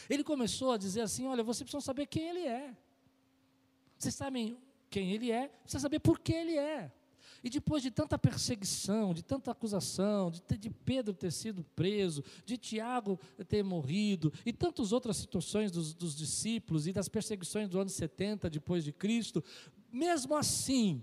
Ele 0.09 0.23
começou 0.23 0.71
a 0.71 0.77
dizer 0.77 1.01
assim: 1.01 1.27
olha, 1.27 1.43
vocês 1.43 1.61
precisam 1.61 1.81
saber 1.81 2.07
quem 2.07 2.27
ele 2.27 2.47
é. 2.47 2.75
Vocês 3.95 4.15
sabem 4.15 4.57
quem 4.89 5.11
ele 5.11 5.29
é, 5.29 5.49
precisa 5.49 5.81
saber 5.81 5.99
por 5.99 6.17
que 6.17 6.33
ele 6.33 6.57
é. 6.57 6.91
E 7.43 7.49
depois 7.49 7.81
de 7.81 7.91
tanta 7.91 8.17
perseguição, 8.17 9.13
de 9.13 9.23
tanta 9.23 9.51
acusação, 9.51 10.31
de, 10.31 10.41
de, 10.57 10.69
Pedro 10.69 11.13
ter 11.13 11.31
sido 11.31 11.63
preso, 11.75 12.23
de 12.45 12.57
Tiago 12.57 13.19
ter 13.47 13.63
morrido, 13.63 14.31
e 14.45 14.51
tantas 14.51 14.91
outras 14.91 15.17
situações 15.17 15.71
dos, 15.71 15.93
dos 15.93 16.15
discípulos 16.15 16.87
e 16.87 16.93
das 16.93 17.07
perseguições 17.07 17.69
do 17.69 17.79
ano 17.79 17.89
70 17.89 18.49
depois 18.49 18.83
de 18.83 18.91
Cristo, 18.91 19.43
mesmo 19.91 20.35
assim, 20.35 21.01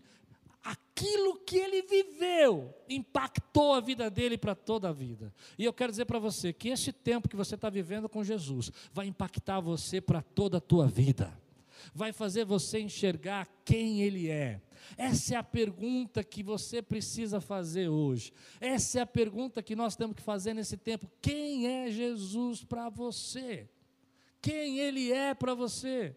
aquilo 0.62 1.38
que 1.44 1.56
ele 1.56 1.82
viveu 1.82 2.74
impactou 2.88 3.74
a 3.74 3.80
vida 3.80 4.10
dele 4.10 4.36
para 4.36 4.54
toda 4.54 4.88
a 4.88 4.92
vida. 4.92 5.32
E 5.56 5.64
eu 5.64 5.72
quero 5.72 5.92
dizer 5.92 6.04
para 6.06 6.18
você 6.18 6.52
que 6.52 6.68
este 6.68 6.92
tempo 6.92 7.28
que 7.28 7.36
você 7.36 7.54
está 7.54 7.70
vivendo 7.70 8.08
com 8.08 8.24
Jesus 8.24 8.72
vai 8.92 9.06
impactar 9.06 9.60
você 9.60 10.00
para 10.00 10.22
toda 10.22 10.58
a 10.58 10.60
tua 10.60 10.86
vida. 10.86 11.32
Vai 11.94 12.12
fazer 12.12 12.44
você 12.44 12.80
enxergar 12.80 13.48
quem 13.64 14.02
ele 14.02 14.28
é. 14.28 14.60
Essa 14.96 15.34
é 15.34 15.36
a 15.36 15.42
pergunta 15.42 16.22
que 16.22 16.42
você 16.42 16.80
precisa 16.80 17.40
fazer 17.40 17.88
hoje. 17.88 18.32
Essa 18.60 19.00
é 19.00 19.02
a 19.02 19.06
pergunta 19.06 19.62
que 19.62 19.74
nós 19.74 19.96
temos 19.96 20.16
que 20.16 20.22
fazer 20.22 20.54
nesse 20.54 20.76
tempo. 20.76 21.10
Quem 21.20 21.66
é 21.66 21.90
Jesus 21.90 22.62
para 22.62 22.88
você? 22.88 23.68
Quem 24.40 24.78
ele 24.78 25.12
é 25.12 25.34
para 25.34 25.54
você? 25.54 26.14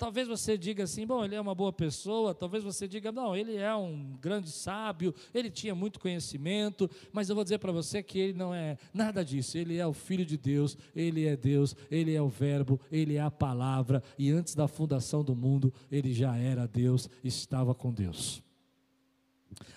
Talvez 0.00 0.26
você 0.26 0.56
diga 0.56 0.84
assim, 0.84 1.06
bom, 1.06 1.22
ele 1.22 1.34
é 1.34 1.40
uma 1.40 1.54
boa 1.54 1.70
pessoa, 1.70 2.34
talvez 2.34 2.64
você 2.64 2.88
diga, 2.88 3.12
não, 3.12 3.36
ele 3.36 3.56
é 3.56 3.74
um 3.74 4.16
grande 4.18 4.50
sábio, 4.50 5.14
ele 5.34 5.50
tinha 5.50 5.74
muito 5.74 6.00
conhecimento, 6.00 6.90
mas 7.12 7.28
eu 7.28 7.34
vou 7.34 7.44
dizer 7.44 7.58
para 7.58 7.70
você 7.70 8.02
que 8.02 8.18
ele 8.18 8.32
não 8.32 8.54
é 8.54 8.78
nada 8.94 9.22
disso, 9.22 9.58
ele 9.58 9.76
é 9.76 9.86
o 9.86 9.92
Filho 9.92 10.24
de 10.24 10.38
Deus, 10.38 10.74
ele 10.96 11.26
é 11.26 11.36
Deus, 11.36 11.76
ele 11.90 12.14
é 12.14 12.22
o 12.22 12.30
Verbo, 12.30 12.80
ele 12.90 13.16
é 13.16 13.20
a 13.20 13.30
palavra, 13.30 14.02
e 14.18 14.30
antes 14.30 14.54
da 14.54 14.66
fundação 14.66 15.22
do 15.22 15.36
mundo, 15.36 15.70
ele 15.92 16.14
já 16.14 16.34
era 16.34 16.66
Deus, 16.66 17.06
estava 17.22 17.74
com 17.74 17.92
Deus. 17.92 18.42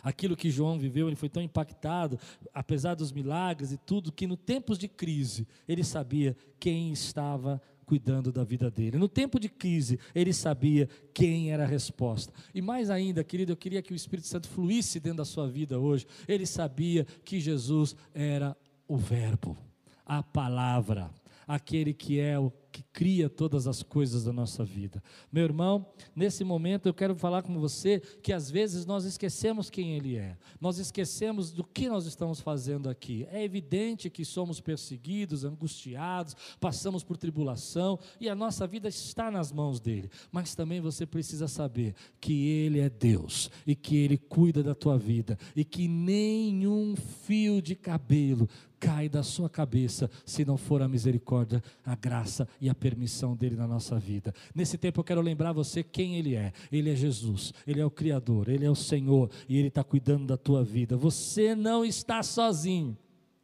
Aquilo 0.01 0.37
que 0.37 0.49
João 0.49 0.79
viveu, 0.79 1.07
ele 1.07 1.15
foi 1.15 1.29
tão 1.29 1.43
impactado, 1.43 2.17
apesar 2.53 2.95
dos 2.95 3.11
milagres 3.11 3.71
e 3.71 3.77
tudo, 3.77 4.11
que 4.11 4.27
no 4.27 4.37
tempos 4.37 4.77
de 4.77 4.87
crise, 4.87 5.45
ele 5.67 5.83
sabia 5.83 6.37
quem 6.59 6.93
estava 6.93 7.61
cuidando 7.83 8.31
da 8.31 8.43
vida 8.43 8.71
dele. 8.71 8.97
No 8.97 9.07
tempo 9.07 9.39
de 9.39 9.49
crise, 9.49 9.99
ele 10.15 10.33
sabia 10.33 10.89
quem 11.13 11.51
era 11.51 11.63
a 11.63 11.67
resposta. 11.67 12.33
E 12.53 12.61
mais 12.61 12.89
ainda, 12.89 13.23
querido, 13.23 13.51
eu 13.51 13.57
queria 13.57 13.81
que 13.81 13.93
o 13.93 13.95
Espírito 13.95 14.27
Santo 14.27 14.47
fluísse 14.47 14.99
dentro 14.99 15.17
da 15.17 15.25
sua 15.25 15.47
vida 15.47 15.79
hoje. 15.79 16.07
Ele 16.27 16.45
sabia 16.45 17.05
que 17.23 17.39
Jesus 17.39 17.95
era 18.13 18.55
o 18.87 18.97
Verbo, 18.97 19.57
a 20.05 20.21
palavra, 20.23 21.09
aquele 21.47 21.93
que 21.93 22.19
é 22.19 22.37
o 22.39 22.51
que 22.73 22.83
cria 22.91 23.29
todas 23.29 23.67
as 23.67 23.83
coisas 23.83 24.23
da 24.23 24.33
nossa 24.33 24.65
vida. 24.65 25.01
Meu 25.31 25.43
irmão, 25.43 25.85
nesse 26.15 26.43
momento 26.43 26.87
eu 26.87 26.93
quero 26.93 27.15
falar 27.15 27.43
com 27.43 27.59
você 27.59 27.99
que 27.99 28.33
às 28.33 28.49
vezes 28.49 28.83
nós 28.83 29.05
esquecemos 29.05 29.69
quem 29.69 29.95
Ele 29.95 30.17
é, 30.17 30.35
nós 30.59 30.79
esquecemos 30.79 31.51
do 31.51 31.63
que 31.63 31.87
nós 31.87 32.07
estamos 32.07 32.39
fazendo 32.39 32.89
aqui. 32.89 33.27
É 33.31 33.43
evidente 33.43 34.09
que 34.09 34.25
somos 34.25 34.59
perseguidos, 34.59 35.45
angustiados, 35.45 36.35
passamos 36.59 37.03
por 37.03 37.15
tribulação 37.15 37.99
e 38.19 38.27
a 38.27 38.33
nossa 38.33 38.65
vida 38.65 38.87
está 38.87 39.29
nas 39.29 39.51
mãos 39.51 39.79
dEle, 39.79 40.09
mas 40.31 40.55
também 40.55 40.81
você 40.81 41.05
precisa 41.05 41.47
saber 41.47 41.93
que 42.19 42.47
Ele 42.47 42.79
é 42.79 42.89
Deus 42.89 43.51
e 43.67 43.75
que 43.75 43.97
Ele 43.97 44.17
cuida 44.17 44.63
da 44.63 44.73
tua 44.73 44.97
vida 44.97 45.37
e 45.55 45.63
que 45.63 45.87
nenhum 45.87 46.95
fio 46.95 47.61
de 47.61 47.75
cabelo 47.75 48.49
cai 48.83 49.07
da 49.07 49.23
sua 49.23 49.49
cabeça 49.49 50.11
se 50.25 50.43
não 50.43 50.57
for 50.57 50.81
a 50.81 50.89
misericórdia, 50.89 51.63
a 51.85 51.95
graça 51.95 52.45
e 52.63 52.69
a 52.69 52.73
permissão 52.73 53.35
dele 53.35 53.57
na 53.57 53.67
nossa 53.67 53.99
vida. 53.99 54.33
Nesse 54.55 54.77
tempo 54.77 55.01
eu 55.01 55.03
quero 55.03 55.19
lembrar 55.19 55.51
você 55.51 55.83
quem 55.83 56.15
ele 56.15 56.33
é. 56.33 56.53
Ele 56.71 56.89
é 56.89 56.95
Jesus, 56.95 57.53
ele 57.67 57.81
é 57.81 57.85
o 57.85 57.91
Criador, 57.91 58.47
ele 58.47 58.63
é 58.63 58.71
o 58.71 58.75
Senhor 58.75 59.29
e 59.49 59.57
ele 59.57 59.67
está 59.67 59.83
cuidando 59.83 60.27
da 60.27 60.37
tua 60.37 60.63
vida. 60.63 60.95
Você 60.95 61.55
não 61.55 61.83
está 61.83 62.23
sozinho. 62.23 62.97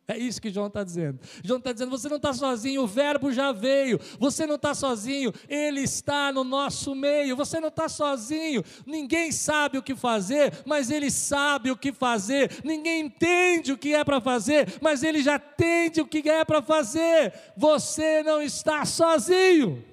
É 0.10 0.18
isso 0.18 0.42
que 0.42 0.50
João 0.50 0.66
está 0.66 0.84
dizendo. 0.84 1.20
João 1.44 1.60
está 1.60 1.72
dizendo: 1.72 1.92
você 1.92 2.10
não 2.10 2.18
está 2.18 2.34
sozinho, 2.34 2.82
o 2.82 2.88
Verbo 2.88 3.32
já 3.32 3.52
veio. 3.52 4.00
Você 4.18 4.48
não 4.48 4.56
está 4.56 4.74
sozinho, 4.74 5.32
ele 5.48 5.82
está 5.82 6.34
no 6.34 6.44
nosso 6.44 6.96
meio. 6.96 7.36
Você 7.36 7.60
não 7.60 7.68
está 7.68 7.88
sozinho. 7.88 8.64
Ninguém 8.88 9.32
sabe 9.32 9.78
o 9.78 9.84
que 9.84 9.96
fazer, 9.96 10.52
mas 10.66 10.90
ele 10.90 11.12
sabe 11.12 11.70
o 11.70 11.78
que 11.78 11.94
fazer. 11.94 12.60
Ninguém 12.64 13.06
entende 13.06 13.72
o 13.72 13.78
que 13.78 13.94
é 13.94 14.04
para 14.04 14.20
fazer, 14.20 14.80
mas 14.82 15.04
ele 15.04 15.22
já 15.22 15.36
entende 15.36 16.02
o 16.02 16.08
que 16.08 16.28
é 16.28 16.44
para 16.44 16.64
fazer. 16.64 17.32
Você 17.56 18.24
não 18.24 18.42
está 18.42 18.86
sozinho. 18.86 19.89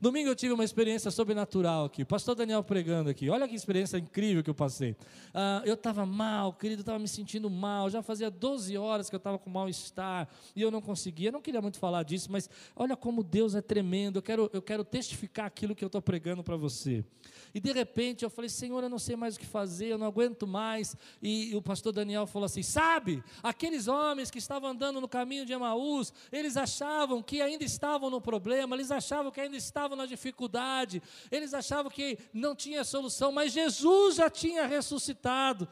Domingo 0.00 0.28
eu 0.28 0.36
tive 0.36 0.52
uma 0.52 0.64
experiência 0.64 1.10
sobrenatural 1.10 1.86
aqui. 1.86 2.04
pastor 2.04 2.34
Daniel 2.34 2.62
pregando 2.62 3.08
aqui. 3.08 3.30
Olha 3.30 3.48
que 3.48 3.54
experiência 3.54 3.96
incrível 3.96 4.42
que 4.42 4.50
eu 4.50 4.54
passei. 4.54 4.94
Ah, 5.32 5.62
eu 5.64 5.74
estava 5.74 6.04
mal, 6.04 6.52
querido, 6.52 6.82
estava 6.82 6.98
me 6.98 7.08
sentindo 7.08 7.48
mal. 7.48 7.88
Já 7.88 8.02
fazia 8.02 8.30
12 8.30 8.76
horas 8.76 9.08
que 9.08 9.14
eu 9.14 9.18
estava 9.18 9.38
com 9.38 9.48
mal-estar 9.48 10.28
e 10.54 10.60
eu 10.60 10.70
não 10.70 10.82
conseguia. 10.82 11.28
Eu 11.28 11.32
não 11.32 11.40
queria 11.40 11.62
muito 11.62 11.78
falar 11.78 12.02
disso, 12.02 12.30
mas 12.30 12.50
olha 12.74 12.96
como 12.96 13.22
Deus 13.22 13.54
é 13.54 13.62
tremendo. 13.62 14.18
Eu 14.18 14.22
quero, 14.22 14.50
eu 14.52 14.60
quero 14.60 14.84
testificar 14.84 15.46
aquilo 15.46 15.74
que 15.74 15.84
eu 15.84 15.88
estou 15.88 16.02
pregando 16.02 16.42
para 16.42 16.56
você. 16.56 17.04
E 17.54 17.60
de 17.60 17.72
repente 17.72 18.24
eu 18.24 18.30
falei, 18.30 18.48
Senhor, 18.48 18.82
eu 18.82 18.88
não 18.88 18.98
sei 18.98 19.16
mais 19.16 19.36
o 19.36 19.38
que 19.38 19.46
fazer, 19.46 19.86
eu 19.86 19.98
não 19.98 20.06
aguento 20.06 20.46
mais. 20.46 20.96
E, 21.22 21.52
e 21.52 21.56
o 21.56 21.62
pastor 21.62 21.92
Daniel 21.92 22.26
falou 22.26 22.46
assim: 22.46 22.62
Sabe, 22.62 23.22
aqueles 23.42 23.88
homens 23.88 24.30
que 24.30 24.38
estavam 24.38 24.70
andando 24.70 25.00
no 25.00 25.08
caminho 25.08 25.46
de 25.46 25.52
Emaús, 25.52 26.12
eles 26.30 26.56
achavam 26.56 27.22
que 27.22 27.40
ainda 27.40 27.64
estavam 27.64 28.10
no 28.10 28.20
problema, 28.20 28.76
eles 28.76 28.90
achavam 28.90 29.30
que 29.30 29.40
ainda 29.40 29.56
estavam 29.56 29.96
na 29.96 30.06
dificuldade, 30.06 31.02
eles 31.30 31.54
achavam 31.54 31.90
que 31.90 32.18
não 32.32 32.54
tinha 32.54 32.84
solução, 32.84 33.32
mas 33.32 33.52
Jesus 33.52 34.16
já 34.16 34.28
tinha 34.28 34.66
ressuscitado. 34.66 35.68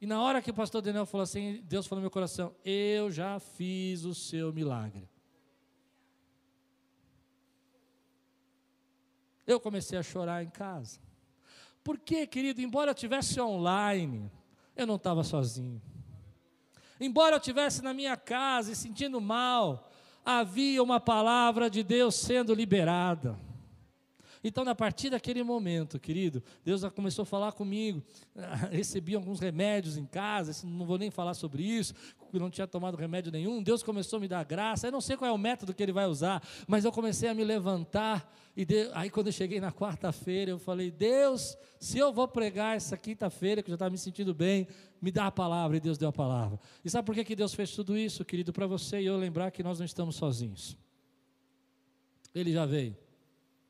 E 0.00 0.06
na 0.06 0.22
hora 0.22 0.40
que 0.40 0.50
o 0.50 0.54
pastor 0.54 0.80
Daniel 0.80 1.04
falou 1.04 1.24
assim, 1.24 1.60
Deus 1.64 1.86
falou 1.86 2.00
no 2.00 2.04
meu 2.04 2.10
coração: 2.10 2.54
Eu 2.64 3.10
já 3.10 3.38
fiz 3.38 4.04
o 4.04 4.14
seu 4.14 4.52
milagre. 4.52 5.09
Eu 9.50 9.58
comecei 9.58 9.98
a 9.98 10.02
chorar 10.02 10.44
em 10.44 10.48
casa. 10.48 11.00
Porque, 11.82 12.24
querido, 12.24 12.60
embora 12.60 12.92
eu 12.92 12.94
tivesse 12.94 13.40
online, 13.40 14.30
eu 14.76 14.86
não 14.86 14.94
estava 14.94 15.24
sozinho. 15.24 15.82
Embora 17.00 17.34
eu 17.34 17.38
estivesse 17.38 17.82
na 17.82 17.92
minha 17.92 18.16
casa 18.16 18.70
e 18.70 18.76
sentindo 18.76 19.20
mal, 19.20 19.90
havia 20.24 20.80
uma 20.80 21.00
palavra 21.00 21.68
de 21.68 21.82
Deus 21.82 22.14
sendo 22.14 22.54
liberada. 22.54 23.36
Então, 24.44 24.66
a 24.68 24.74
partir 24.74 25.10
daquele 25.10 25.42
momento, 25.42 25.98
querido, 25.98 26.42
Deus 26.64 26.82
já 26.82 26.90
começou 26.90 27.24
a 27.24 27.26
falar 27.26 27.50
comigo. 27.50 28.02
Recebi 28.70 29.16
alguns 29.16 29.40
remédios 29.40 29.96
em 29.96 30.06
casa, 30.06 30.64
não 30.64 30.86
vou 30.86 30.96
nem 30.96 31.10
falar 31.10 31.34
sobre 31.34 31.64
isso, 31.64 31.92
não 32.38 32.50
tinha 32.50 32.66
tomado 32.66 32.96
remédio 32.96 33.32
nenhum. 33.32 33.62
Deus 33.62 33.82
começou 33.82 34.18
a 34.18 34.20
me 34.20 34.28
dar 34.28 34.44
graça. 34.44 34.86
Eu 34.86 34.92
não 34.92 35.00
sei 35.00 35.16
qual 35.16 35.28
é 35.28 35.32
o 35.32 35.38
método 35.38 35.74
que 35.74 35.82
Ele 35.82 35.92
vai 35.92 36.06
usar, 36.06 36.42
mas 36.66 36.84
eu 36.84 36.92
comecei 36.92 37.28
a 37.28 37.34
me 37.34 37.42
levantar. 37.42 38.32
E 38.56 38.64
de... 38.64 38.90
aí, 38.92 39.10
quando 39.10 39.28
eu 39.28 39.32
cheguei 39.32 39.60
na 39.60 39.72
quarta-feira, 39.72 40.50
eu 40.50 40.58
falei: 40.58 40.90
Deus, 40.90 41.56
se 41.78 41.98
eu 41.98 42.12
vou 42.12 42.28
pregar 42.28 42.76
essa 42.76 42.96
quinta-feira, 42.96 43.62
que 43.62 43.68
eu 43.68 43.72
já 43.72 43.76
estava 43.76 43.90
me 43.90 43.98
sentindo 43.98 44.34
bem, 44.34 44.68
me 45.00 45.10
dá 45.10 45.26
a 45.26 45.32
palavra. 45.32 45.76
E 45.76 45.80
Deus 45.80 45.98
deu 45.98 46.08
a 46.08 46.12
palavra. 46.12 46.60
E 46.84 46.90
sabe 46.90 47.06
por 47.06 47.14
que, 47.14 47.24
que 47.24 47.34
Deus 47.36 47.54
fez 47.54 47.72
tudo 47.72 47.96
isso, 47.96 48.24
querido? 48.24 48.52
Para 48.52 48.66
você 48.66 49.00
e 49.00 49.06
eu 49.06 49.16
lembrar 49.16 49.50
que 49.50 49.62
nós 49.62 49.78
não 49.78 49.86
estamos 49.86 50.16
sozinhos. 50.16 50.76
Ele 52.34 52.52
já 52.52 52.64
veio. 52.64 52.96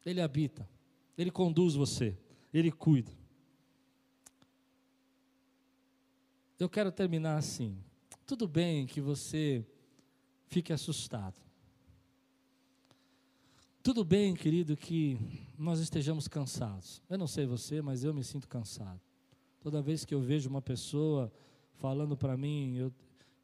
Ele 0.05 0.21
habita, 0.21 0.69
Ele 1.17 1.31
conduz 1.31 1.75
você, 1.75 2.17
Ele 2.53 2.73
cuida. 2.73 3.13
Eu 6.59 6.69
quero 6.69 6.91
terminar 6.93 7.37
assim. 7.37 7.77
Tudo 8.31 8.47
bem 8.47 8.87
que 8.87 9.01
você 9.01 9.67
fique 10.47 10.73
assustado. 10.73 11.35
Tudo 13.83 14.05
bem, 14.05 14.37
querido, 14.37 14.77
que 14.77 15.19
nós 15.59 15.81
estejamos 15.81 16.29
cansados. 16.29 17.03
Eu 17.11 17.19
não 17.19 17.27
sei 17.27 17.45
você, 17.45 17.83
mas 17.83 18.05
eu 18.05 18.15
me 18.15 18.23
sinto 18.23 18.47
cansado. 18.47 19.01
Toda 19.59 19.83
vez 19.83 20.05
que 20.05 20.15
eu 20.15 20.21
vejo 20.21 20.49
uma 20.49 20.63
pessoa 20.63 21.33
falando 21.73 22.17
para 22.17 22.37
mim, 22.37 22.77
eu, 22.77 22.95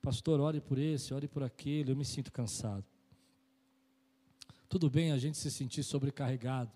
pastor, 0.00 0.38
ore 0.38 0.60
por 0.60 0.78
esse, 0.78 1.12
ore 1.12 1.26
por 1.26 1.42
aquele, 1.42 1.90
eu 1.90 1.96
me 1.96 2.04
sinto 2.04 2.30
cansado. 2.30 2.84
Tudo 4.68 4.88
bem 4.88 5.10
a 5.10 5.18
gente 5.18 5.36
se 5.36 5.50
sentir 5.50 5.82
sobrecarregado. 5.82 6.70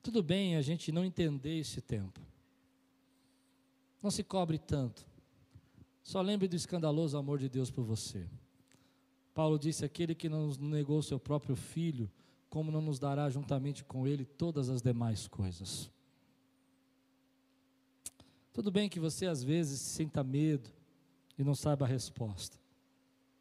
Tudo 0.00 0.22
bem 0.22 0.54
a 0.54 0.62
gente 0.62 0.92
não 0.92 1.04
entender 1.04 1.58
esse 1.58 1.80
tempo. 1.80 2.20
Não 4.00 4.12
se 4.12 4.22
cobre 4.22 4.56
tanto. 4.56 5.09
Só 6.10 6.20
lembre 6.20 6.48
do 6.48 6.56
escandaloso 6.56 7.16
amor 7.16 7.38
de 7.38 7.48
Deus 7.48 7.70
por 7.70 7.84
você. 7.84 8.26
Paulo 9.32 9.56
disse: 9.56 9.84
Aquele 9.84 10.12
que 10.12 10.28
não 10.28 10.46
nos 10.46 10.58
negou 10.58 11.00
seu 11.02 11.20
próprio 11.20 11.54
filho, 11.54 12.10
como 12.48 12.72
não 12.72 12.80
nos 12.80 12.98
dará 12.98 13.30
juntamente 13.30 13.84
com 13.84 14.08
ele 14.08 14.24
todas 14.24 14.68
as 14.68 14.82
demais 14.82 15.28
coisas? 15.28 15.88
Tudo 18.52 18.72
bem 18.72 18.88
que 18.88 18.98
você 18.98 19.24
às 19.24 19.44
vezes 19.44 19.78
sinta 19.78 20.24
medo 20.24 20.68
e 21.38 21.44
não 21.44 21.54
saiba 21.54 21.84
a 21.84 21.88
resposta. 21.88 22.58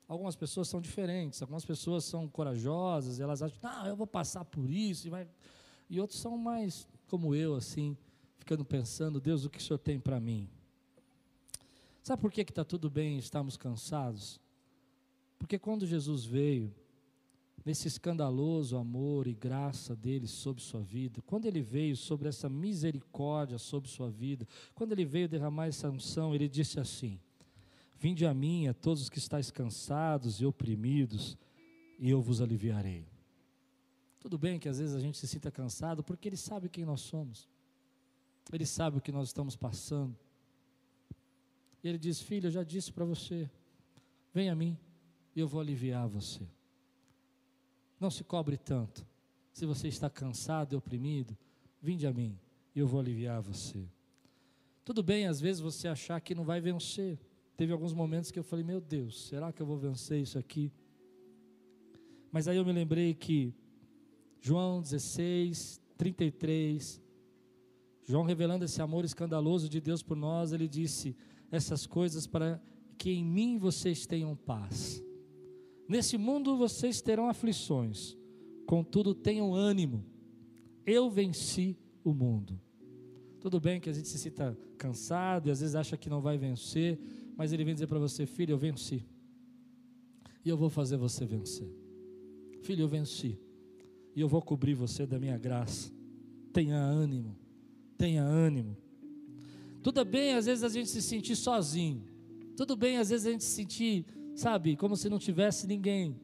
Algumas 0.08 0.36
pessoas 0.36 0.70
são 0.70 0.80
diferentes, 0.80 1.42
algumas 1.42 1.66
pessoas 1.66 2.06
são 2.06 2.28
corajosas, 2.28 3.20
elas 3.20 3.42
acham, 3.42 3.58
ah, 3.64 3.88
eu 3.88 3.96
vou 3.96 4.06
passar 4.06 4.46
por 4.46 4.70
isso, 4.70 5.08
e, 5.08 5.10
vai... 5.10 5.28
e 5.90 6.00
outros 6.00 6.20
são 6.20 6.38
mais 6.38 6.88
como 7.08 7.34
eu, 7.34 7.56
assim, 7.56 7.98
ficando 8.38 8.64
pensando, 8.64 9.20
Deus, 9.20 9.44
o 9.44 9.50
que 9.50 9.58
o 9.58 9.62
Senhor 9.62 9.80
tem 9.80 10.00
para 10.00 10.20
mim? 10.20 10.48
Sabe 12.10 12.24
por 12.24 12.32
que 12.32 12.42
está 12.42 12.66
tudo 12.66 12.90
bem 12.90 13.20
estamos 13.20 13.56
cansados? 13.56 14.42
Porque 15.38 15.60
quando 15.60 15.86
Jesus 15.86 16.26
veio, 16.26 16.74
nesse 17.64 17.88
escandaloso 17.88 18.78
amor 18.78 19.28
e 19.28 19.36
graça 19.36 19.96
dele 19.96 20.26
sobre 20.26 20.60
sua 20.60 20.82
vida, 20.82 21.22
quando 21.28 21.46
ele 21.46 21.62
veio 21.62 21.96
sobre 21.96 22.28
essa 22.28 22.50
misericórdia 22.50 23.60
sobre 23.60 23.92
sua 23.92 24.10
vida, 24.10 24.48
quando 24.74 24.94
ele 24.94 25.06
veio 25.06 25.30
derramar 25.30 25.68
essa 25.68 25.88
unção, 25.88 26.34
ele 26.34 26.50
disse 26.50 26.80
assim: 26.80 27.20
Vinde 28.00 28.26
a 28.26 28.34
mim, 28.34 28.68
a 28.68 28.74
todos 28.74 29.04
os 29.04 29.10
que 29.12 29.20
estáis 29.20 29.52
cansados 29.52 30.42
e 30.42 30.48
oprimidos, 30.48 31.38
e 32.00 32.10
eu 32.10 32.24
vos 32.24 32.42
aliviarei. 32.42 33.06
Tudo 34.20 34.36
bem 34.36 34.58
que 34.58 34.68
às 34.68 34.80
vezes 34.80 34.96
a 34.96 35.00
gente 35.00 35.20
se 35.20 35.28
sinta 35.28 35.52
cansado, 35.52 36.04
porque 36.04 36.28
Ele 36.28 36.38
sabe 36.38 36.70
quem 36.70 36.86
nós 36.86 37.02
somos, 37.02 37.48
Ele 38.52 38.66
sabe 38.66 38.98
o 38.98 39.02
que 39.02 39.12
nós 39.12 39.28
estamos 39.28 39.56
passando. 39.56 40.18
E 41.84 41.88
Ele 41.88 41.98
diz: 41.98 42.22
Filho, 42.22 42.48
eu 42.48 42.52
já 42.52 42.64
disse 42.64 42.92
para 42.92 43.06
você, 43.06 43.50
vem 44.34 44.50
a 44.50 44.56
mim, 44.56 44.78
e 45.36 45.40
eu 45.40 45.48
vou 45.48 45.62
aliviar 45.62 46.08
você. 46.08 46.48
Não 48.00 48.10
se 48.10 48.24
cobre 48.24 48.58
tanto. 48.58 49.06
Se 49.52 49.66
você 49.66 49.88
está 49.88 50.10
cansado 50.10 50.74
e 50.74 50.76
oprimido, 50.76 51.38
vinde 51.82 52.08
a 52.08 52.14
mim, 52.14 52.38
e 52.76 52.80
eu 52.80 52.88
vou 52.88 53.00
aliviar 53.00 53.42
você. 53.42 53.88
Tudo 54.86 55.04
bem, 55.04 55.28
às 55.28 55.40
vezes 55.40 55.62
você 55.62 55.88
achar 55.88 56.20
que 56.22 56.34
não 56.34 56.44
vai 56.44 56.62
vencer. 56.62 57.20
Teve 57.56 57.74
alguns 57.74 57.94
momentos 57.94 58.32
que 58.32 58.40
eu 58.40 58.44
falei, 58.44 58.64
meu 58.64 58.80
Deus, 58.80 59.28
será 59.28 59.52
que 59.52 59.62
eu 59.62 59.66
vou 59.66 59.78
vencer 59.78 60.22
isso 60.22 60.40
aqui? 60.40 60.72
Mas 62.32 62.48
aí 62.48 62.58
eu 62.58 62.66
me 62.66 62.72
lembrei 62.72 63.14
que 63.14 63.54
João 64.40 64.82
16, 64.82 65.82
33, 65.98 67.02
João 68.04 68.24
revelando 68.24 68.66
esse 68.66 68.82
amor 68.82 69.04
escandaloso 69.04 69.68
de 69.68 69.82
Deus 69.82 70.02
por 70.02 70.16
nós, 70.16 70.54
ele 70.54 70.68
disse 70.68 71.16
essas 71.52 71.86
coisas 71.86 72.28
para 72.28 72.62
que 72.98 73.12
em 73.12 73.24
mim 73.24 73.58
vocês 73.58 74.06
tenham 74.06 74.36
paz. 74.36 75.04
Nesse 75.88 76.18
mundo 76.18 76.58
vocês 76.58 77.02
terão 77.02 77.30
aflições, 77.30 78.18
contudo 78.66 79.16
tenham 79.16 79.54
ânimo. 79.54 80.06
Eu 80.86 81.10
venci 81.10 81.78
o 82.04 82.14
mundo. 82.14 82.60
Tudo 83.40 83.60
bem 83.60 83.80
que 83.80 83.90
a 83.90 83.94
gente 83.94 84.08
se 84.08 84.18
sinta 84.18 84.58
cansado 84.78 85.48
e 85.48 85.52
às 85.52 85.62
vezes 85.62 85.76
acha 85.76 85.98
que 85.98 86.10
não 86.10 86.22
vai 86.22 86.38
vencer, 86.38 87.00
mas 87.36 87.54
ele 87.54 87.64
vem 87.64 87.74
dizer 87.74 87.88
para 87.88 88.00
você: 88.00 88.26
Filho, 88.26 88.54
eu 88.54 88.58
venci. 88.58 89.06
E 90.44 90.50
eu 90.50 90.58
vou 90.58 90.70
fazer 90.70 90.98
você 90.98 91.26
vencer. 91.26 91.70
Filho, 92.62 92.84
eu 92.84 92.88
venci. 92.88 93.40
E 94.16 94.22
eu 94.22 94.28
vou 94.28 94.42
cobrir 94.42 94.74
você 94.74 95.06
da 95.06 95.20
minha 95.20 95.38
graça. 95.38 95.92
Tenha 96.52 96.78
ânimo. 96.78 97.38
Tenha 97.98 98.24
ânimo. 98.24 98.78
Tudo 99.82 100.04
bem, 100.04 100.34
às 100.34 100.46
vezes 100.46 100.64
a 100.64 100.70
gente 100.70 100.90
se 100.90 101.02
sentir 101.02 101.36
sozinho. 101.36 102.04
Tudo 102.56 102.76
bem, 102.76 102.98
às 102.98 103.10
vezes 103.10 103.26
a 103.26 103.32
gente 103.32 103.44
se 103.44 103.52
sentir, 103.52 104.06
sabe, 104.36 104.76
como 104.76 104.98
se 104.98 105.10
não 105.10 105.18
tivesse 105.18 105.66
ninguém. 105.66 106.20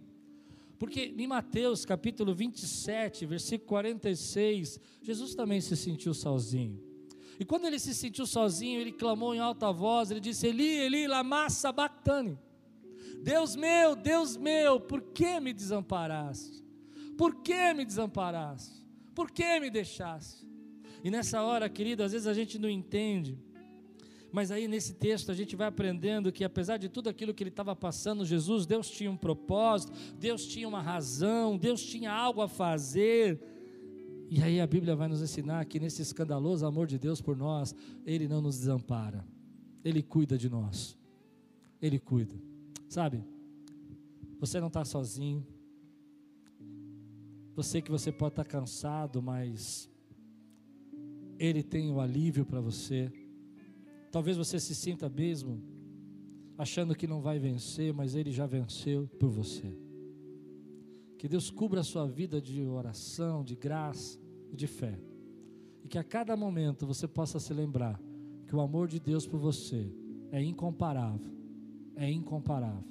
Porque 0.78 1.14
em 1.18 1.28
Mateus 1.28 1.86
capítulo 1.86 2.36
27, 2.36 3.26
versículo 3.26 3.70
46, 3.70 4.80
Jesus 5.02 5.34
também 5.34 5.62
se 5.62 5.76
sentiu 5.78 6.14
sozinho. 6.14 6.84
E 7.40 7.46
quando 7.46 7.66
ele 7.66 7.80
se 7.80 7.94
sentiu 7.94 8.26
sozinho, 8.26 8.80
ele 8.80 8.92
clamou 8.92 9.34
em 9.34 9.40
alta 9.40 9.72
voz, 9.72 10.12
ele 10.12 10.20
disse: 10.20 10.48
Eli, 10.48 10.68
Eli, 10.68 11.08
lama 11.08 11.50
sabachthani. 11.50 12.38
Deus 13.22 13.56
meu, 13.56 13.96
Deus 13.96 14.38
meu, 14.38 14.80
por 14.80 15.02
que 15.02 15.40
me 15.40 15.54
desamparaste? 15.54 16.64
Por 17.18 17.42
que 17.42 17.74
me 17.74 17.86
desamparaste? 17.86 18.86
Por 19.14 19.32
que 19.32 19.60
me 19.60 19.70
deixaste? 19.70 20.45
E 21.06 21.12
nessa 21.12 21.44
hora, 21.44 21.70
querido, 21.70 22.02
às 22.02 22.14
vezes 22.14 22.26
a 22.26 22.34
gente 22.34 22.58
não 22.58 22.68
entende. 22.68 23.38
Mas 24.32 24.50
aí 24.50 24.68
nesse 24.68 24.96
texto 24.96 25.30
a 25.32 25.36
gente 25.36 25.56
vai 25.56 25.68
aprendendo 25.68 26.32
que 26.32 26.44
apesar 26.44 26.78
de 26.78 26.90
tudo 26.90 27.08
aquilo 27.08 27.32
que 27.32 27.44
ele 27.44 27.52
estava 27.52 27.76
passando, 27.76 28.26
Jesus, 28.26 28.66
Deus 28.66 28.90
tinha 28.90 29.12
um 29.12 29.16
propósito, 29.16 29.94
Deus 30.18 30.48
tinha 30.48 30.68
uma 30.68 30.82
razão, 30.82 31.60
Deus 31.60 31.84
tinha 31.84 32.12
algo 32.12 32.42
a 32.42 32.48
fazer. 32.48 33.40
E 34.32 34.42
aí 34.42 34.60
a 34.60 34.66
Bíblia 34.66 34.96
vai 34.96 35.08
nos 35.08 35.22
ensinar 35.22 35.64
que 35.66 35.80
nesse 35.80 36.02
escandaloso 36.02 36.66
amor 36.66 36.88
de 36.88 36.98
Deus 36.98 37.22
por 37.22 37.38
nós, 37.38 37.76
Ele 38.04 38.28
não 38.28 38.42
nos 38.42 38.58
desampara, 38.58 39.24
Ele 39.84 40.02
cuida 40.02 40.40
de 40.40 40.50
nós, 40.50 40.98
Ele 41.80 42.00
cuida. 42.00 42.34
Sabe, 42.90 43.24
você 44.40 44.60
não 44.60 44.70
está 44.70 44.84
sozinho, 44.84 45.46
você 47.56 47.80
que 47.80 47.92
você 47.92 48.12
pode 48.12 48.32
estar 48.32 48.44
tá 48.44 48.50
cansado, 48.50 49.22
mas 49.22 49.88
Ele 51.38 51.64
tem 51.64 51.92
o 51.92 52.00
alívio 52.00 52.46
para 52.46 52.62
você. 52.62 53.12
Talvez 54.12 54.38
você 54.38 54.60
se 54.60 54.74
sinta 54.74 55.10
mesmo 55.10 55.62
achando 56.58 56.96
que 56.96 57.08
não 57.08 57.22
vai 57.22 57.38
vencer, 57.38 57.94
mas 57.94 58.16
Ele 58.16 58.32
já 58.32 58.46
venceu 58.46 59.08
por 59.20 59.30
você. 59.30 59.76
Que 61.18 61.28
Deus 61.28 61.50
cubra 61.50 61.82
a 61.82 61.84
sua 61.84 62.08
vida 62.08 62.42
de 62.42 62.62
oração, 62.64 63.44
de 63.44 63.56
graça 63.56 64.20
e 64.52 64.56
de 64.56 64.68
fé. 64.68 65.00
E 65.84 65.88
que 65.88 65.98
a 65.98 66.04
cada 66.04 66.36
momento 66.36 66.86
você 66.86 67.08
possa 67.08 67.40
se 67.40 67.54
lembrar 67.54 68.00
que 68.48 68.56
o 68.56 68.62
amor 68.62 68.88
de 68.88 69.00
Deus 69.00 69.28
por 69.28 69.40
você 69.40 69.92
é 70.32 70.42
incomparável. 70.42 71.34
É 71.96 72.10
incomparável. 72.10 72.84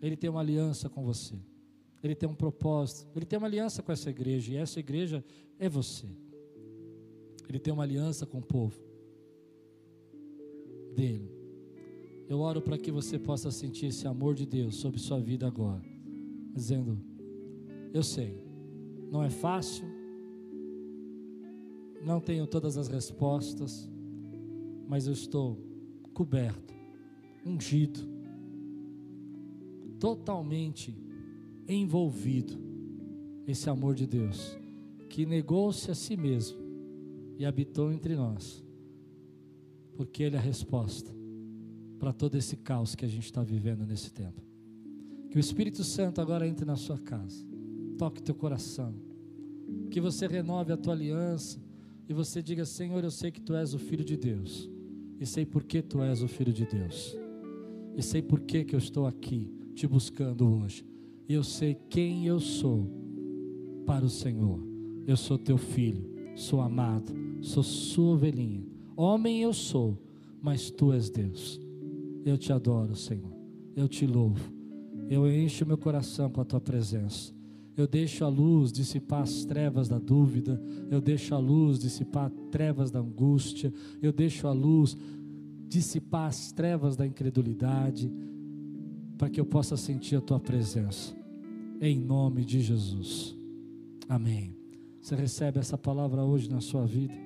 Ele 0.00 0.16
tem 0.16 0.30
uma 0.30 0.40
aliança 0.40 0.88
com 0.88 1.04
você. 1.04 1.34
Ele 2.02 2.14
tem 2.14 2.28
um 2.28 2.34
propósito. 2.34 3.10
Ele 3.16 3.26
tem 3.26 3.38
uma 3.38 3.46
aliança 3.46 3.82
com 3.82 3.92
essa 3.92 4.10
igreja. 4.10 4.52
E 4.52 4.56
essa 4.56 4.78
igreja 4.78 5.24
é 5.58 5.68
você. 5.68 6.06
Ele 7.48 7.58
tem 7.58 7.72
uma 7.72 7.82
aliança 7.82 8.26
com 8.26 8.38
o 8.38 8.42
povo 8.42 8.78
dele. 10.94 11.30
Eu 12.28 12.40
oro 12.40 12.60
para 12.60 12.76
que 12.76 12.90
você 12.90 13.18
possa 13.18 13.50
sentir 13.50 13.86
esse 13.86 14.06
amor 14.06 14.34
de 14.34 14.44
Deus 14.44 14.76
sobre 14.76 14.98
sua 14.98 15.20
vida 15.20 15.46
agora. 15.46 15.82
Dizendo: 16.52 16.98
eu 17.94 18.02
sei, 18.02 18.36
não 19.10 19.22
é 19.22 19.30
fácil, 19.30 19.86
não 22.04 22.20
tenho 22.20 22.46
todas 22.46 22.76
as 22.76 22.88
respostas, 22.88 23.88
mas 24.88 25.06
eu 25.06 25.12
estou 25.12 25.58
coberto, 26.12 26.74
ungido, 27.44 28.00
totalmente 29.98 30.96
envolvido 31.68 32.54
esse 33.46 33.70
amor 33.70 33.94
de 33.94 34.06
Deus 34.06 34.58
que 35.08 35.24
negou-se 35.24 35.90
a 35.90 35.94
si 35.94 36.16
mesmo 36.16 36.65
e 37.38 37.44
habitou 37.44 37.92
entre 37.92 38.14
nós, 38.14 38.64
porque 39.94 40.22
Ele 40.22 40.36
é 40.36 40.38
a 40.38 40.42
resposta 40.42 41.14
para 41.98 42.12
todo 42.12 42.36
esse 42.36 42.56
caos 42.56 42.94
que 42.94 43.04
a 43.04 43.08
gente 43.08 43.24
está 43.24 43.42
vivendo 43.42 43.86
nesse 43.86 44.12
tempo. 44.12 44.42
Que 45.30 45.36
o 45.36 45.40
Espírito 45.40 45.82
Santo 45.82 46.20
agora 46.20 46.46
entre 46.46 46.64
na 46.64 46.76
sua 46.76 46.98
casa, 46.98 47.44
toque 47.98 48.22
teu 48.22 48.34
coração, 48.34 48.94
que 49.90 50.00
você 50.00 50.26
renove 50.26 50.72
a 50.72 50.76
tua 50.76 50.92
aliança 50.92 51.60
e 52.08 52.12
você 52.12 52.42
diga: 52.42 52.64
Senhor, 52.64 53.02
eu 53.02 53.10
sei 53.10 53.30
que 53.30 53.40
tu 53.40 53.54
és 53.54 53.74
o 53.74 53.78
Filho 53.78 54.04
de 54.04 54.16
Deus, 54.16 54.70
e 55.18 55.26
sei 55.26 55.44
por 55.44 55.64
que 55.64 55.82
tu 55.82 56.02
és 56.02 56.22
o 56.22 56.28
Filho 56.28 56.52
de 56.52 56.66
Deus, 56.66 57.16
e 57.96 58.02
sei 58.02 58.22
por 58.22 58.40
que, 58.40 58.64
que 58.64 58.74
eu 58.74 58.78
estou 58.78 59.06
aqui 59.06 59.50
te 59.74 59.86
buscando 59.86 60.46
hoje, 60.48 60.86
e 61.28 61.34
eu 61.34 61.42
sei 61.42 61.74
quem 61.88 62.26
eu 62.26 62.38
sou 62.38 62.88
para 63.84 64.04
o 64.04 64.10
Senhor. 64.10 64.60
Eu 65.06 65.16
sou 65.16 65.38
teu 65.38 65.56
filho, 65.56 66.04
sou 66.34 66.60
amado, 66.60 67.12
sou 67.40 67.62
sua 67.62 68.14
ovelhinha. 68.14 68.64
Homem 68.96 69.42
eu 69.42 69.52
sou, 69.52 69.98
mas 70.40 70.70
tu 70.70 70.92
és 70.92 71.10
Deus. 71.10 71.60
Eu 72.24 72.36
te 72.36 72.52
adoro, 72.52 72.96
Senhor. 72.96 73.32
Eu 73.74 73.88
te 73.88 74.06
louvo. 74.06 74.52
Eu 75.08 75.30
encho 75.30 75.66
meu 75.66 75.78
coração 75.78 76.30
com 76.30 76.40
a 76.40 76.44
tua 76.44 76.60
presença. 76.60 77.32
Eu 77.76 77.86
deixo 77.86 78.24
a 78.24 78.28
luz 78.28 78.72
dissipar 78.72 79.22
as 79.22 79.44
trevas 79.44 79.86
da 79.88 79.98
dúvida. 79.98 80.60
Eu 80.90 81.00
deixo 81.00 81.34
a 81.34 81.38
luz 81.38 81.78
dissipar 81.78 82.26
as 82.26 82.50
trevas 82.50 82.90
da 82.90 83.00
angústia. 83.00 83.72
Eu 84.00 84.12
deixo 84.12 84.48
a 84.48 84.52
luz 84.52 84.96
dissipar 85.68 86.28
as 86.28 86.50
trevas 86.52 86.96
da 86.96 87.06
incredulidade. 87.06 88.10
Para 89.18 89.28
que 89.28 89.38
eu 89.38 89.44
possa 89.44 89.76
sentir 89.76 90.16
a 90.16 90.20
tua 90.20 90.40
presença. 90.40 91.14
Em 91.80 92.00
nome 92.00 92.44
de 92.44 92.60
Jesus. 92.60 93.36
Amém. 94.08 94.56
Você 95.00 95.14
recebe 95.14 95.58
essa 95.58 95.76
palavra 95.76 96.24
hoje 96.24 96.50
na 96.50 96.60
sua 96.60 96.86
vida? 96.86 97.25